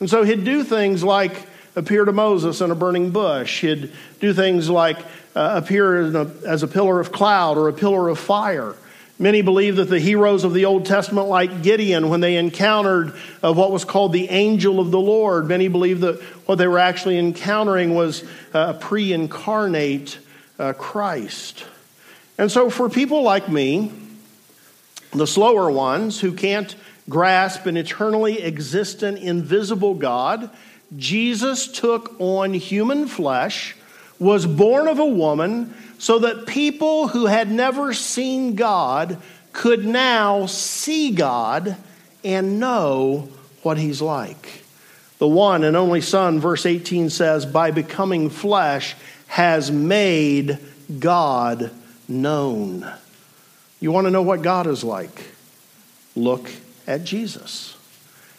And 0.00 0.10
so 0.10 0.24
he'd 0.24 0.44
do 0.44 0.62
things 0.62 1.02
like 1.02 1.46
appear 1.74 2.04
to 2.04 2.12
Moses 2.12 2.60
in 2.60 2.70
a 2.70 2.74
burning 2.74 3.10
bush. 3.10 3.60
He'd 3.60 3.92
do 4.20 4.32
things 4.32 4.68
like 4.68 4.98
uh, 5.34 5.60
appear 5.62 6.02
a, 6.14 6.26
as 6.46 6.62
a 6.62 6.68
pillar 6.68 7.00
of 7.00 7.12
cloud 7.12 7.58
or 7.58 7.68
a 7.68 7.72
pillar 7.72 8.08
of 8.08 8.18
fire. 8.18 8.74
Many 9.18 9.40
believe 9.40 9.76
that 9.76 9.88
the 9.88 9.98
heroes 9.98 10.44
of 10.44 10.52
the 10.52 10.66
Old 10.66 10.84
Testament, 10.84 11.28
like 11.28 11.62
Gideon, 11.62 12.10
when 12.10 12.20
they 12.20 12.36
encountered 12.36 13.14
uh, 13.42 13.52
what 13.52 13.72
was 13.72 13.84
called 13.84 14.12
the 14.12 14.28
angel 14.28 14.78
of 14.78 14.90
the 14.90 15.00
Lord, 15.00 15.46
many 15.48 15.68
believe 15.68 16.00
that 16.00 16.20
what 16.44 16.56
they 16.56 16.66
were 16.66 16.78
actually 16.78 17.18
encountering 17.18 17.94
was 17.94 18.24
uh, 18.54 18.74
a 18.76 18.78
pre 18.78 19.14
incarnate 19.14 20.18
uh, 20.58 20.74
Christ. 20.74 21.64
And 22.36 22.52
so, 22.52 22.68
for 22.68 22.90
people 22.90 23.22
like 23.22 23.48
me, 23.48 23.90
the 25.12 25.26
slower 25.26 25.70
ones 25.70 26.20
who 26.20 26.32
can't 26.32 26.74
grasp 27.08 27.66
an 27.66 27.76
eternally 27.76 28.42
existent, 28.42 29.18
invisible 29.18 29.94
God, 29.94 30.50
Jesus 30.96 31.68
took 31.68 32.14
on 32.18 32.54
human 32.54 33.06
flesh, 33.06 33.76
was 34.18 34.46
born 34.46 34.88
of 34.88 34.98
a 34.98 35.06
woman, 35.06 35.74
so 35.98 36.18
that 36.18 36.46
people 36.46 37.08
who 37.08 37.26
had 37.26 37.50
never 37.50 37.92
seen 37.94 38.54
God 38.54 39.18
could 39.52 39.86
now 39.86 40.46
see 40.46 41.10
God 41.10 41.76
and 42.22 42.60
know 42.60 43.28
what 43.62 43.78
he's 43.78 44.02
like. 44.02 44.64
The 45.18 45.26
one 45.26 45.64
and 45.64 45.76
only 45.76 46.02
Son, 46.02 46.40
verse 46.40 46.66
18 46.66 47.08
says, 47.08 47.46
by 47.46 47.70
becoming 47.70 48.28
flesh, 48.28 48.94
has 49.28 49.70
made 49.70 50.58
God 50.98 51.70
known. 52.06 52.86
You 53.80 53.92
want 53.92 54.06
to 54.06 54.10
know 54.10 54.22
what 54.22 54.42
God 54.42 54.66
is 54.66 54.84
like? 54.84 55.32
Look 56.14 56.50
at 56.86 57.04
Jesus. 57.04 57.76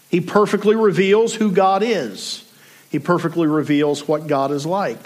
He 0.10 0.22
perfectly 0.22 0.76
reveals 0.76 1.34
who 1.34 1.52
God 1.52 1.84
is, 1.84 2.44
he 2.90 3.00
perfectly 3.00 3.48
reveals 3.48 4.08
what 4.08 4.28
God 4.28 4.52
is 4.52 4.66
like. 4.66 5.06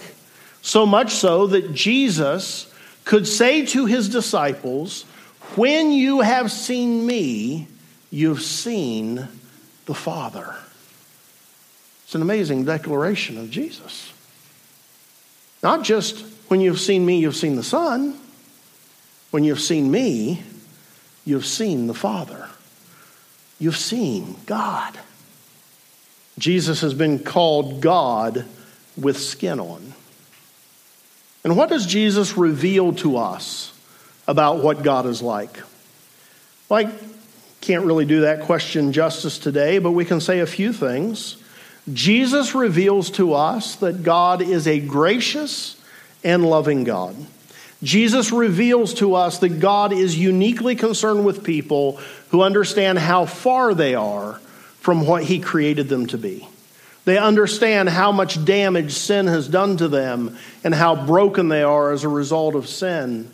So 0.61 0.85
much 0.85 1.13
so 1.13 1.47
that 1.47 1.73
Jesus 1.73 2.71
could 3.03 3.27
say 3.27 3.65
to 3.67 3.87
his 3.87 4.09
disciples, 4.09 5.03
When 5.55 5.91
you 5.91 6.21
have 6.21 6.51
seen 6.51 7.05
me, 7.05 7.67
you've 8.11 8.43
seen 8.43 9.27
the 9.85 9.95
Father. 9.95 10.55
It's 12.03 12.13
an 12.13 12.21
amazing 12.21 12.65
declaration 12.65 13.39
of 13.39 13.49
Jesus. 13.49 14.13
Not 15.63 15.83
just 15.83 16.19
when 16.47 16.61
you've 16.61 16.79
seen 16.79 17.05
me, 17.05 17.19
you've 17.19 17.35
seen 17.35 17.55
the 17.55 17.63
Son. 17.63 18.19
When 19.31 19.43
you've 19.43 19.61
seen 19.61 19.89
me, 19.89 20.43
you've 21.25 21.45
seen 21.45 21.87
the 21.87 21.93
Father 21.95 22.50
you've 23.61 23.77
seen 23.77 24.35
God. 24.45 24.99
Jesus 26.37 26.81
has 26.81 26.93
been 26.93 27.19
called 27.19 27.79
God 27.79 28.43
with 28.97 29.17
skin 29.17 29.59
on. 29.59 29.93
And 31.43 31.55
what 31.55 31.69
does 31.69 31.85
Jesus 31.85 32.37
reveal 32.37 32.93
to 32.95 33.17
us 33.17 33.73
about 34.27 34.63
what 34.63 34.83
God 34.83 35.05
is 35.05 35.21
like? 35.21 35.59
I 36.69 36.91
can't 37.61 37.85
really 37.85 38.05
do 38.05 38.21
that 38.21 38.41
question 38.41 38.91
justice 38.91 39.37
today, 39.37 39.77
but 39.77 39.91
we 39.91 40.05
can 40.05 40.19
say 40.19 40.39
a 40.39 40.45
few 40.47 40.73
things. 40.73 41.37
Jesus 41.91 42.55
reveals 42.55 43.11
to 43.11 43.33
us 43.33 43.75
that 43.77 44.03
God 44.03 44.41
is 44.41 44.67
a 44.67 44.79
gracious 44.79 45.79
and 46.23 46.49
loving 46.49 46.83
God. 46.83 47.15
Jesus 47.83 48.31
reveals 48.31 48.93
to 48.95 49.15
us 49.15 49.39
that 49.39 49.59
God 49.59 49.91
is 49.91 50.17
uniquely 50.17 50.75
concerned 50.75 51.25
with 51.25 51.43
people 51.43 51.99
who 52.29 52.43
understand 52.43 52.99
how 52.99 53.25
far 53.25 53.73
they 53.73 53.95
are 53.95 54.33
from 54.79 55.05
what 55.05 55.23
He 55.23 55.39
created 55.39 55.89
them 55.89 56.05
to 56.07 56.17
be. 56.17 56.47
They 57.05 57.17
understand 57.17 57.89
how 57.89 58.11
much 58.11 58.43
damage 58.45 58.93
sin 58.93 59.25
has 59.25 59.47
done 59.47 59.77
to 59.77 59.87
them 59.87 60.37
and 60.63 60.73
how 60.75 61.07
broken 61.07 61.49
they 61.49 61.63
are 61.63 61.91
as 61.91 62.03
a 62.03 62.09
result 62.09 62.53
of 62.55 62.67
sin. 62.67 63.31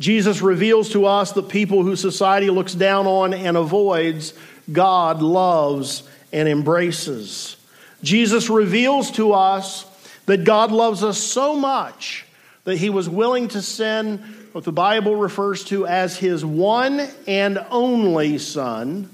Jesus 0.00 0.40
reveals 0.40 0.90
to 0.90 1.04
us 1.04 1.32
that 1.32 1.50
people 1.50 1.82
who 1.82 1.96
society 1.96 2.48
looks 2.48 2.74
down 2.74 3.06
on 3.06 3.34
and 3.34 3.56
avoids, 3.56 4.32
God 4.72 5.22
loves 5.22 6.02
and 6.32 6.48
embraces. 6.48 7.56
Jesus 8.02 8.48
reveals 8.48 9.10
to 9.12 9.34
us 9.34 9.84
that 10.26 10.44
God 10.44 10.72
loves 10.72 11.04
us 11.04 11.18
so 11.18 11.54
much 11.54 12.24
that 12.64 12.78
he 12.78 12.90
was 12.90 13.08
willing 13.08 13.48
to 13.48 13.62
send 13.62 14.20
what 14.52 14.64
the 14.64 14.72
Bible 14.72 15.16
refers 15.16 15.64
to 15.64 15.86
as 15.86 16.16
his 16.16 16.44
one 16.44 17.06
and 17.26 17.64
only 17.70 18.38
Son 18.38 19.08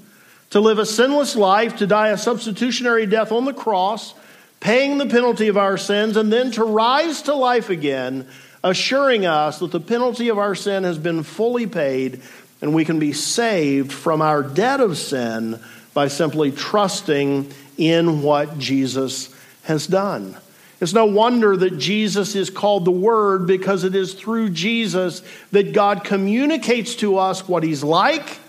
to 0.51 0.59
live 0.59 0.79
a 0.79 0.85
sinless 0.85 1.35
life, 1.35 1.77
to 1.77 1.87
die 1.87 2.09
a 2.09 2.17
substitutionary 2.17 3.05
death 3.05 3.31
on 3.31 3.45
the 3.45 3.53
cross, 3.53 4.13
paying 4.59 4.97
the 4.97 5.05
penalty 5.05 5.47
of 5.47 5.57
our 5.57 5.77
sins, 5.77 6.17
and 6.17 6.31
then 6.31 6.51
to 6.51 6.63
rise 6.63 7.23
to 7.23 7.33
life 7.33 7.69
again, 7.69 8.27
assuring 8.63 9.25
us 9.25 9.59
that 9.59 9.71
the 9.71 9.79
penalty 9.79 10.29
of 10.29 10.37
our 10.37 10.53
sin 10.53 10.83
has 10.83 10.97
been 10.97 11.23
fully 11.23 11.67
paid 11.67 12.21
and 12.61 12.75
we 12.75 12.85
can 12.85 12.99
be 12.99 13.13
saved 13.13 13.91
from 13.91 14.21
our 14.21 14.43
debt 14.43 14.81
of 14.81 14.97
sin 14.97 15.59
by 15.93 16.07
simply 16.07 16.51
trusting 16.51 17.51
in 17.77 18.21
what 18.21 18.59
Jesus 18.59 19.35
has 19.63 19.87
done. 19.87 20.37
It's 20.81 20.93
no 20.93 21.05
wonder 21.05 21.55
that 21.55 21.77
Jesus 21.77 22.35
is 22.35 22.49
called 22.49 22.85
the 22.85 22.91
Word 22.91 23.45
because 23.45 23.83
it 23.83 23.93
is 23.93 24.15
through 24.15 24.49
Jesus 24.49 25.21
that 25.51 25.73
God 25.73 26.03
communicates 26.03 26.95
to 26.97 27.19
us 27.19 27.47
what 27.47 27.61
He's 27.61 27.83
like, 27.83 28.39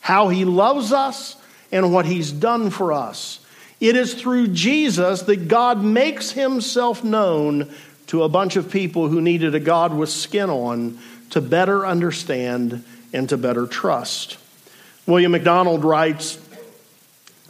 how 0.00 0.28
He 0.28 0.44
loves 0.44 0.92
us, 0.92 1.36
and 1.72 1.92
what 1.92 2.04
He's 2.04 2.30
done 2.30 2.68
for 2.68 2.92
us. 2.92 3.40
It 3.80 3.96
is 3.96 4.14
through 4.14 4.48
Jesus 4.48 5.22
that 5.22 5.48
God 5.48 5.82
makes 5.82 6.30
Himself 6.32 7.02
known 7.02 7.70
to 8.08 8.22
a 8.22 8.28
bunch 8.28 8.56
of 8.56 8.70
people 8.70 9.08
who 9.08 9.22
needed 9.22 9.54
a 9.54 9.60
God 9.60 9.94
with 9.94 10.10
skin 10.10 10.50
on 10.50 10.98
to 11.30 11.40
better 11.40 11.86
understand 11.86 12.84
and 13.14 13.28
to 13.30 13.38
better 13.38 13.66
trust. 13.66 14.36
William 15.06 15.32
MacDonald 15.32 15.84
writes, 15.84 16.38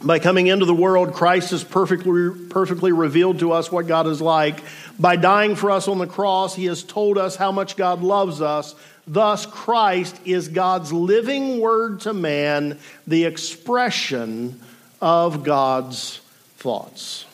by 0.01 0.19
coming 0.19 0.47
into 0.47 0.65
the 0.65 0.73
world, 0.73 1.13
Christ 1.13 1.51
has 1.51 1.63
perfectly, 1.63 2.29
perfectly 2.49 2.91
revealed 2.93 3.39
to 3.39 3.51
us 3.51 3.71
what 3.71 3.87
God 3.87 4.07
is 4.07 4.21
like. 4.21 4.61
By 4.97 5.17
dying 5.17 5.55
for 5.55 5.71
us 5.71 5.89
on 5.89 5.97
the 5.97 6.07
cross, 6.07 6.55
He 6.55 6.65
has 6.65 6.83
told 6.83 7.17
us 7.17 7.35
how 7.35 7.51
much 7.51 7.75
God 7.75 8.01
loves 8.01 8.41
us. 8.41 8.75
Thus, 9.05 9.45
Christ 9.45 10.17
is 10.23 10.47
God's 10.47 10.93
living 10.93 11.59
word 11.59 12.01
to 12.01 12.13
man, 12.13 12.79
the 13.07 13.25
expression 13.25 14.59
of 15.01 15.43
God's 15.43 16.21
thoughts. 16.57 17.25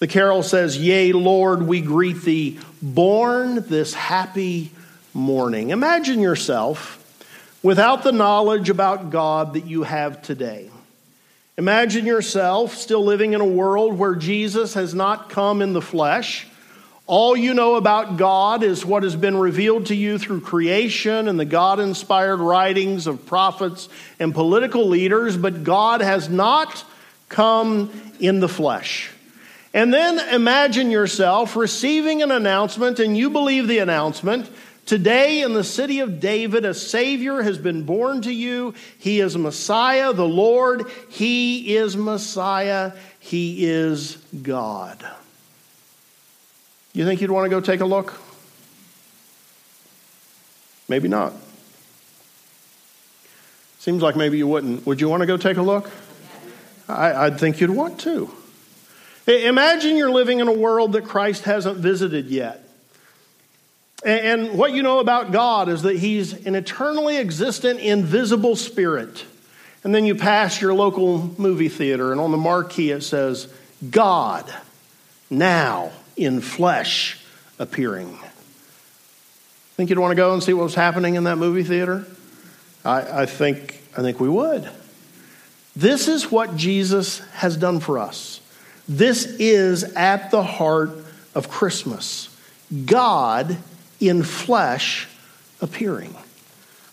The 0.00 0.08
carol 0.08 0.42
says, 0.42 0.78
Yea, 0.78 1.12
Lord, 1.12 1.62
we 1.62 1.80
greet 1.80 2.22
thee, 2.22 2.58
born 2.82 3.62
this 3.68 3.94
happy 3.94 4.72
morning. 5.14 5.70
Imagine 5.70 6.20
yourself 6.20 6.96
without 7.62 8.02
the 8.02 8.12
knowledge 8.12 8.68
about 8.68 9.10
God 9.10 9.54
that 9.54 9.66
you 9.66 9.84
have 9.84 10.22
today. 10.22 10.70
Imagine 11.58 12.06
yourself 12.06 12.76
still 12.76 13.04
living 13.04 13.32
in 13.32 13.40
a 13.40 13.44
world 13.44 13.98
where 13.98 14.14
Jesus 14.14 14.74
has 14.74 14.94
not 14.94 15.28
come 15.28 15.60
in 15.60 15.72
the 15.72 15.82
flesh. 15.82 16.46
All 17.08 17.36
you 17.36 17.52
know 17.52 17.74
about 17.74 18.16
God 18.16 18.62
is 18.62 18.86
what 18.86 19.02
has 19.02 19.16
been 19.16 19.36
revealed 19.36 19.86
to 19.86 19.96
you 19.96 20.18
through 20.18 20.42
creation 20.42 21.26
and 21.26 21.40
the 21.40 21.44
God 21.44 21.80
inspired 21.80 22.36
writings 22.36 23.08
of 23.08 23.26
prophets 23.26 23.88
and 24.20 24.32
political 24.32 24.86
leaders, 24.86 25.36
but 25.36 25.64
God 25.64 26.00
has 26.00 26.28
not 26.28 26.84
come 27.28 27.90
in 28.20 28.38
the 28.38 28.48
flesh. 28.48 29.10
And 29.74 29.92
then 29.92 30.32
imagine 30.32 30.92
yourself 30.92 31.56
receiving 31.56 32.22
an 32.22 32.30
announcement, 32.30 33.00
and 33.00 33.18
you 33.18 33.30
believe 33.30 33.66
the 33.66 33.78
announcement 33.78 34.48
Today, 34.88 35.42
in 35.42 35.52
the 35.52 35.64
city 35.64 36.00
of 36.00 36.18
David, 36.18 36.64
a 36.64 36.72
Savior 36.72 37.42
has 37.42 37.58
been 37.58 37.82
born 37.82 38.22
to 38.22 38.32
you. 38.32 38.72
He 38.98 39.20
is 39.20 39.36
Messiah, 39.36 40.14
the 40.14 40.26
Lord. 40.26 40.86
He 41.10 41.76
is 41.76 41.94
Messiah. 41.94 42.92
He 43.20 43.66
is 43.66 44.16
God. 44.40 45.06
You 46.94 47.04
think 47.04 47.20
you'd 47.20 47.30
want 47.30 47.44
to 47.44 47.50
go 47.50 47.60
take 47.60 47.80
a 47.80 47.84
look? 47.84 48.18
Maybe 50.88 51.06
not. 51.06 51.34
Seems 53.80 54.02
like 54.02 54.16
maybe 54.16 54.38
you 54.38 54.46
wouldn't. 54.46 54.86
Would 54.86 55.02
you 55.02 55.10
want 55.10 55.20
to 55.20 55.26
go 55.26 55.36
take 55.36 55.58
a 55.58 55.62
look? 55.62 55.90
I, 56.88 57.28
would 57.28 57.38
think 57.38 57.60
you'd 57.60 57.68
want 57.68 58.00
to. 58.00 58.30
Imagine 59.26 59.96
you're 59.96 60.10
living 60.10 60.40
in 60.40 60.48
a 60.48 60.52
world 60.52 60.94
that 60.94 61.04
Christ 61.04 61.44
hasn't 61.44 61.76
visited 61.76 62.28
yet. 62.28 62.67
And 64.04 64.56
what 64.56 64.72
you 64.72 64.82
know 64.82 65.00
about 65.00 65.32
God 65.32 65.68
is 65.68 65.82
that 65.82 65.96
He's 65.96 66.46
an 66.46 66.54
eternally 66.54 67.16
existent, 67.16 67.80
invisible 67.80 68.54
spirit. 68.54 69.24
And 69.82 69.94
then 69.94 70.04
you 70.04 70.14
pass 70.14 70.60
your 70.60 70.74
local 70.74 71.34
movie 71.38 71.68
theater, 71.68 72.12
and 72.12 72.20
on 72.20 72.30
the 72.30 72.36
marquee 72.36 72.90
it 72.90 73.02
says, 73.02 73.52
God, 73.90 74.52
now 75.30 75.92
in 76.16 76.40
flesh 76.40 77.20
appearing. 77.58 78.18
Think 79.76 79.90
you'd 79.90 79.98
want 79.98 80.10
to 80.12 80.16
go 80.16 80.32
and 80.32 80.42
see 80.42 80.52
what 80.52 80.64
was 80.64 80.74
happening 80.74 81.14
in 81.14 81.24
that 81.24 81.36
movie 81.36 81.62
theater? 81.62 82.04
I, 82.84 83.22
I, 83.22 83.26
think, 83.26 83.80
I 83.96 84.02
think 84.02 84.18
we 84.18 84.28
would. 84.28 84.68
This 85.76 86.08
is 86.08 86.30
what 86.32 86.56
Jesus 86.56 87.20
has 87.34 87.56
done 87.56 87.78
for 87.78 87.98
us. 87.98 88.40
This 88.88 89.26
is 89.38 89.84
at 89.94 90.32
the 90.32 90.42
heart 90.42 90.90
of 91.34 91.48
Christmas. 91.48 92.36
God 92.84 93.56
in 94.00 94.22
flesh 94.22 95.08
appearing. 95.60 96.14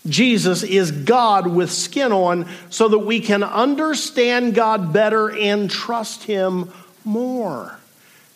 Jesus 0.08 0.64
is 0.64 0.92
God 0.92 1.48
with 1.48 1.72
skin 1.72 2.12
on 2.12 2.48
so 2.70 2.88
that 2.90 3.00
we 3.00 3.20
can 3.20 3.44
understand 3.44 4.54
God 4.54 4.94
better 4.94 5.32
and 5.32 5.70
trust 5.70 6.24
Him 6.24 6.72
more. 7.04 7.78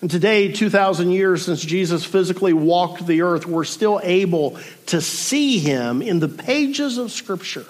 And 0.01 0.10
today, 0.10 0.51
2,000 0.51 1.12
years 1.12 1.45
since 1.45 1.62
Jesus 1.62 2.05
physically 2.05 2.53
walked 2.53 3.05
the 3.05 3.21
earth, 3.21 3.45
we're 3.45 3.65
still 3.65 3.99
able 4.01 4.58
to 4.88 5.01
see 5.01 5.60
Him 5.60 6.01
in 6.01 6.19
the 6.19 6.29
pages 6.29 6.97
of 6.97 7.12
Scripture, 7.12 7.65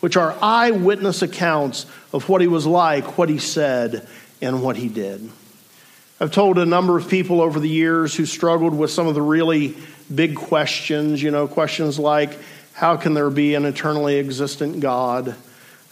which 0.00 0.16
are 0.16 0.36
eyewitness 0.40 1.22
accounts 1.22 1.86
of 2.12 2.28
what 2.28 2.40
He 2.40 2.48
was 2.48 2.66
like, 2.66 3.18
what 3.18 3.28
He 3.28 3.38
said, 3.38 4.08
and 4.40 4.62
what 4.62 4.76
He 4.76 4.88
did. 4.88 5.30
I've 6.20 6.32
told 6.32 6.58
a 6.58 6.66
number 6.66 6.96
of 6.96 7.08
people 7.08 7.40
over 7.40 7.60
the 7.60 7.68
years 7.68 8.14
who 8.14 8.26
struggled 8.26 8.74
with 8.74 8.90
some 8.90 9.06
of 9.06 9.14
the 9.14 9.22
really 9.22 9.76
big 10.12 10.34
questions, 10.34 11.22
you 11.22 11.30
know, 11.30 11.46
questions 11.46 11.98
like 11.98 12.36
how 12.72 12.96
can 12.96 13.14
there 13.14 13.30
be 13.30 13.54
an 13.54 13.64
eternally 13.64 14.18
existent 14.18 14.80
God? 14.80 15.34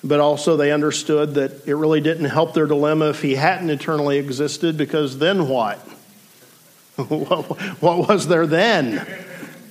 But 0.04 0.20
also, 0.20 0.56
they 0.56 0.70
understood 0.70 1.34
that 1.34 1.66
it 1.66 1.74
really 1.74 2.00
didn't 2.00 2.26
help 2.26 2.54
their 2.54 2.66
dilemma 2.66 3.10
if 3.10 3.22
he 3.22 3.34
hadn't 3.34 3.70
eternally 3.70 4.18
existed, 4.18 4.76
because 4.76 5.18
then 5.18 5.48
what? 5.48 5.78
what 6.96 8.08
was 8.08 8.28
there 8.28 8.46
then? 8.46 9.04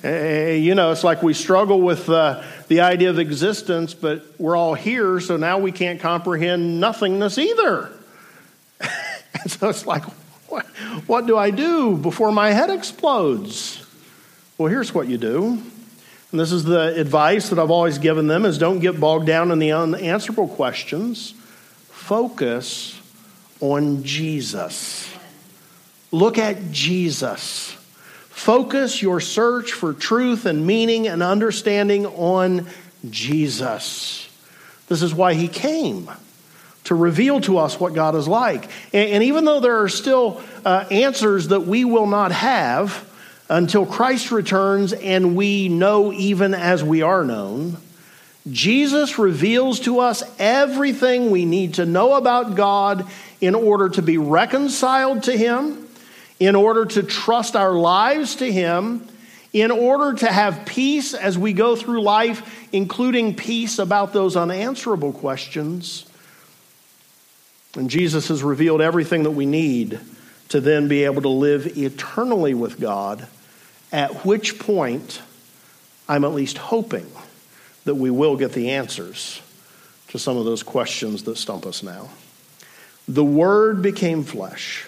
Eh, 0.04 0.56
you 0.56 0.76
know, 0.76 0.92
it's 0.92 1.06
like 1.06 1.24
we 1.24 1.34
struggle 1.34 1.80
with 1.82 2.10
uh, 2.10 2.44
the 2.68 2.82
idea 2.82 3.10
of 3.10 3.18
existence, 3.18 3.94
but 3.94 4.26
we're 4.38 4.58
all 4.58 4.74
here, 4.74 5.22
so 5.22 5.38
now 5.38 5.58
we 5.58 5.72
can't 5.72 6.02
comprehend 6.02 6.82
nothingness 6.82 7.38
either. 7.38 7.92
and 8.82 9.50
so 9.50 9.70
it's 9.70 9.86
like, 9.86 10.04
what, 10.48 10.66
what 11.08 11.26
do 11.26 11.38
I 11.38 11.52
do 11.52 11.98
before 11.98 12.32
my 12.32 12.52
head 12.52 12.70
explodes? 12.70 13.86
Well, 14.58 14.70
here's 14.70 14.94
what 14.94 15.08
you 15.08 15.18
do. 15.18 15.62
And 16.32 16.40
this 16.40 16.52
is 16.52 16.64
the 16.64 17.00
advice 17.00 17.50
that 17.50 17.60
I've 17.60 17.72
always 17.72 17.98
given 17.98 18.28
them 18.28 18.46
is 18.46 18.58
don't 18.58 18.80
get 18.80 19.00
bogged 19.00 19.26
down 19.26 19.52
in 19.52 19.60
the 19.60 19.72
unanswerable 19.72 20.48
questions. 20.48 21.32
Focus 21.90 23.00
on 23.62 24.04
Jesus. 24.04 25.10
Look 26.12 26.38
at 26.38 26.72
Jesus. 26.72 27.72
Focus 28.30 29.02
your 29.02 29.20
search 29.20 29.72
for 29.72 29.94
truth 29.94 30.46
and 30.46 30.68
meaning 30.68 31.08
and 31.08 31.24
understanding 31.24 32.06
on 32.06 32.68
Jesus. 33.10 34.30
This 34.88 35.02
is 35.02 35.14
why 35.14 35.34
he 35.34 35.48
came 35.48 36.10
to 36.86 36.96
reveal 36.96 37.42
to 37.42 37.58
us 37.58 37.80
what 37.80 37.94
God 37.94 38.16
is 38.16 38.28
like. 38.28 38.70
And, 38.94 39.24
even 39.24 39.46
though 39.46 39.60
there 39.60 39.84
are 39.84 39.90
still 39.90 40.42
uh, 40.66 40.86
answers 40.90 41.50
that 41.50 41.62
we 41.62 41.86
will 41.86 42.08
not 42.08 42.32
have, 42.32 43.06
until 43.50 43.86
Christ 43.86 44.32
returns 44.32 44.94
and 44.94 45.36
we 45.36 45.70
know 45.70 46.12
even 46.12 46.54
as 46.54 46.84
we 46.84 47.02
are 47.02 47.24
known. 47.24 47.78
Jesus 48.50 49.18
reveals 49.18 49.80
to 49.82 50.00
us 50.00 50.24
everything 50.40 51.32
we 51.32 51.46
need 51.46 51.76
to 51.76 51.86
know 51.86 52.14
about 52.14 52.56
God 52.56 53.08
in 53.42 53.56
order 53.56 53.90
to 53.90 54.02
be 54.02 54.18
reconciled 54.18 55.24
to 55.24 55.36
Him, 55.36 55.88
in 56.40 56.56
order 56.56 56.86
to 56.86 57.04
trust 57.04 57.56
our 57.56 57.74
lives 57.74 58.36
to 58.38 58.52
Him, 58.52 59.08
in 59.52 59.72
order 59.72 60.18
to 60.20 60.32
have 60.32 60.66
peace 60.66 61.14
as 61.14 61.38
we 61.38 61.54
go 61.54 61.76
through 61.76 62.02
life, 62.02 62.68
including 62.72 63.36
peace 63.36 63.80
about 63.80 64.14
those 64.14 64.36
unanswerable 64.36 65.14
questions. 65.14 66.06
And 67.76 67.90
Jesus 67.90 68.30
has 68.30 68.42
revealed 68.42 68.82
everything 68.82 69.24
that 69.24 69.32
we 69.32 69.46
need 69.46 70.00
to 70.50 70.62
then 70.62 70.88
be 70.88 71.04
able 71.04 71.22
to 71.24 71.30
live 71.30 71.78
eternally 71.78 72.54
with 72.54 72.80
God, 72.80 73.28
at 73.92 74.26
which 74.26 74.60
point 74.60 75.22
I'm 76.08 76.24
at 76.24 76.34
least 76.34 76.58
hoping 76.58 77.12
that 77.84 77.96
we 77.96 78.10
will 78.10 78.38
get 78.38 78.54
the 78.54 78.72
answers 78.72 79.42
to 80.10 80.20
some 80.20 80.38
of 80.38 80.46
those 80.46 80.64
questions 80.64 81.24
that 81.24 81.38
stump 81.38 81.66
us 81.66 81.84
now. 81.84 82.10
The 83.08 83.24
Word 83.24 83.82
became 83.82 84.24
flesh 84.24 84.88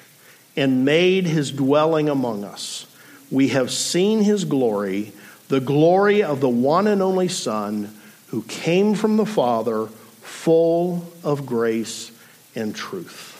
and 0.55 0.85
made 0.85 1.25
his 1.25 1.51
dwelling 1.51 2.09
among 2.09 2.43
us. 2.43 2.85
We 3.29 3.49
have 3.49 3.71
seen 3.71 4.23
his 4.23 4.45
glory, 4.45 5.11
the 5.49 5.59
glory 5.59 6.23
of 6.23 6.39
the 6.39 6.49
one 6.49 6.87
and 6.87 7.01
only 7.01 7.27
Son 7.27 7.93
who 8.27 8.43
came 8.43 8.95
from 8.95 9.17
the 9.17 9.25
Father, 9.25 9.87
full 10.21 11.11
of 11.23 11.45
grace 11.45 12.11
and 12.57 12.75
truth. 12.75 13.35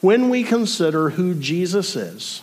When 0.00 0.30
we 0.30 0.42
consider 0.44 1.10
who 1.10 1.34
Jesus 1.34 1.94
is, 1.96 2.42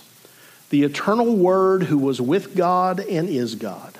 the 0.69 0.83
eternal 0.83 1.35
Word 1.35 1.83
who 1.83 1.97
was 1.97 2.21
with 2.21 2.55
God 2.55 2.99
and 2.99 3.27
is 3.27 3.55
God, 3.55 3.97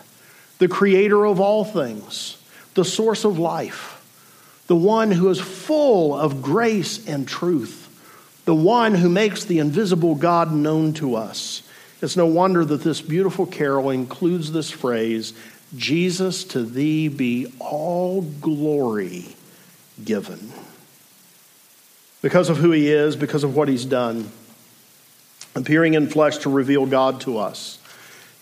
the 0.60 0.68
creator 0.68 1.26
of 1.26 1.40
all 1.40 1.66
things, 1.66 2.38
the 2.76 2.86
source 2.86 3.26
of 3.26 3.40
life, 3.40 3.96
the 4.68 4.76
one 4.76 5.12
who 5.12 5.30
is 5.30 5.40
full 5.40 6.16
of 6.16 6.42
grace 6.42 7.06
and 7.08 7.28
truth, 7.28 7.88
the 8.46 8.56
one 8.56 8.94
who 8.94 9.10
makes 9.10 9.46
the 9.46 9.60
invisible 9.60 10.16
God 10.16 10.52
known 10.54 10.94
to 10.94 11.16
us. 11.16 11.64
It's 12.02 12.16
no 12.16 12.28
wonder 12.28 12.64
that 12.64 12.84
this 12.84 13.02
beautiful 13.02 13.46
carol 13.46 13.90
includes 13.90 14.52
this 14.52 14.70
phrase 14.70 15.34
Jesus, 15.76 16.44
to 16.46 16.64
thee 16.64 17.10
be 17.10 17.54
all 17.60 18.22
glory 18.22 19.36
given. 20.04 20.52
Because 22.22 22.50
of 22.50 22.58
who 22.58 22.72
he 22.72 22.92
is, 22.92 23.16
because 23.16 23.44
of 23.44 23.56
what 23.56 23.68
he's 23.68 23.86
done, 23.86 24.30
appearing 25.56 25.94
in 25.94 26.08
flesh 26.08 26.38
to 26.40 26.50
reveal 26.50 26.86
God 26.86 27.22
to 27.22 27.38
us, 27.38 27.80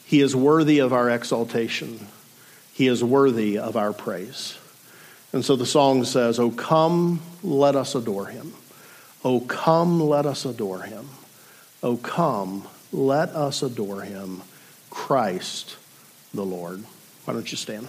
he 0.06 0.22
is 0.22 0.36
worthy 0.36 0.80
of 0.80 0.94
our 0.94 1.10
exaltation. 1.10 2.08
He 2.74 2.88
is 2.88 3.04
worthy 3.04 3.58
of 3.58 3.76
our 3.76 3.94
praise. 3.94 4.58
And 5.34 5.44
so 5.44 5.56
the 5.56 5.66
song 5.66 6.06
says, 6.06 6.40
Oh, 6.40 6.52
come, 6.52 7.22
let 7.44 7.76
us 7.76 7.94
adore 7.96 8.28
him. 8.28 8.54
Oh, 9.24 9.42
come, 9.42 10.00
let 10.00 10.26
us 10.26 10.46
adore 10.46 10.84
him. 10.84 11.10
Oh, 11.84 11.98
come, 11.98 12.68
let 12.92 13.30
us 13.30 13.62
adore 13.62 14.02
him, 14.02 14.42
Christ 14.90 15.76
the 16.34 16.46
Lord. 16.46 16.84
Why 17.26 17.34
don't 17.34 17.52
you 17.52 17.58
stand? 17.58 17.88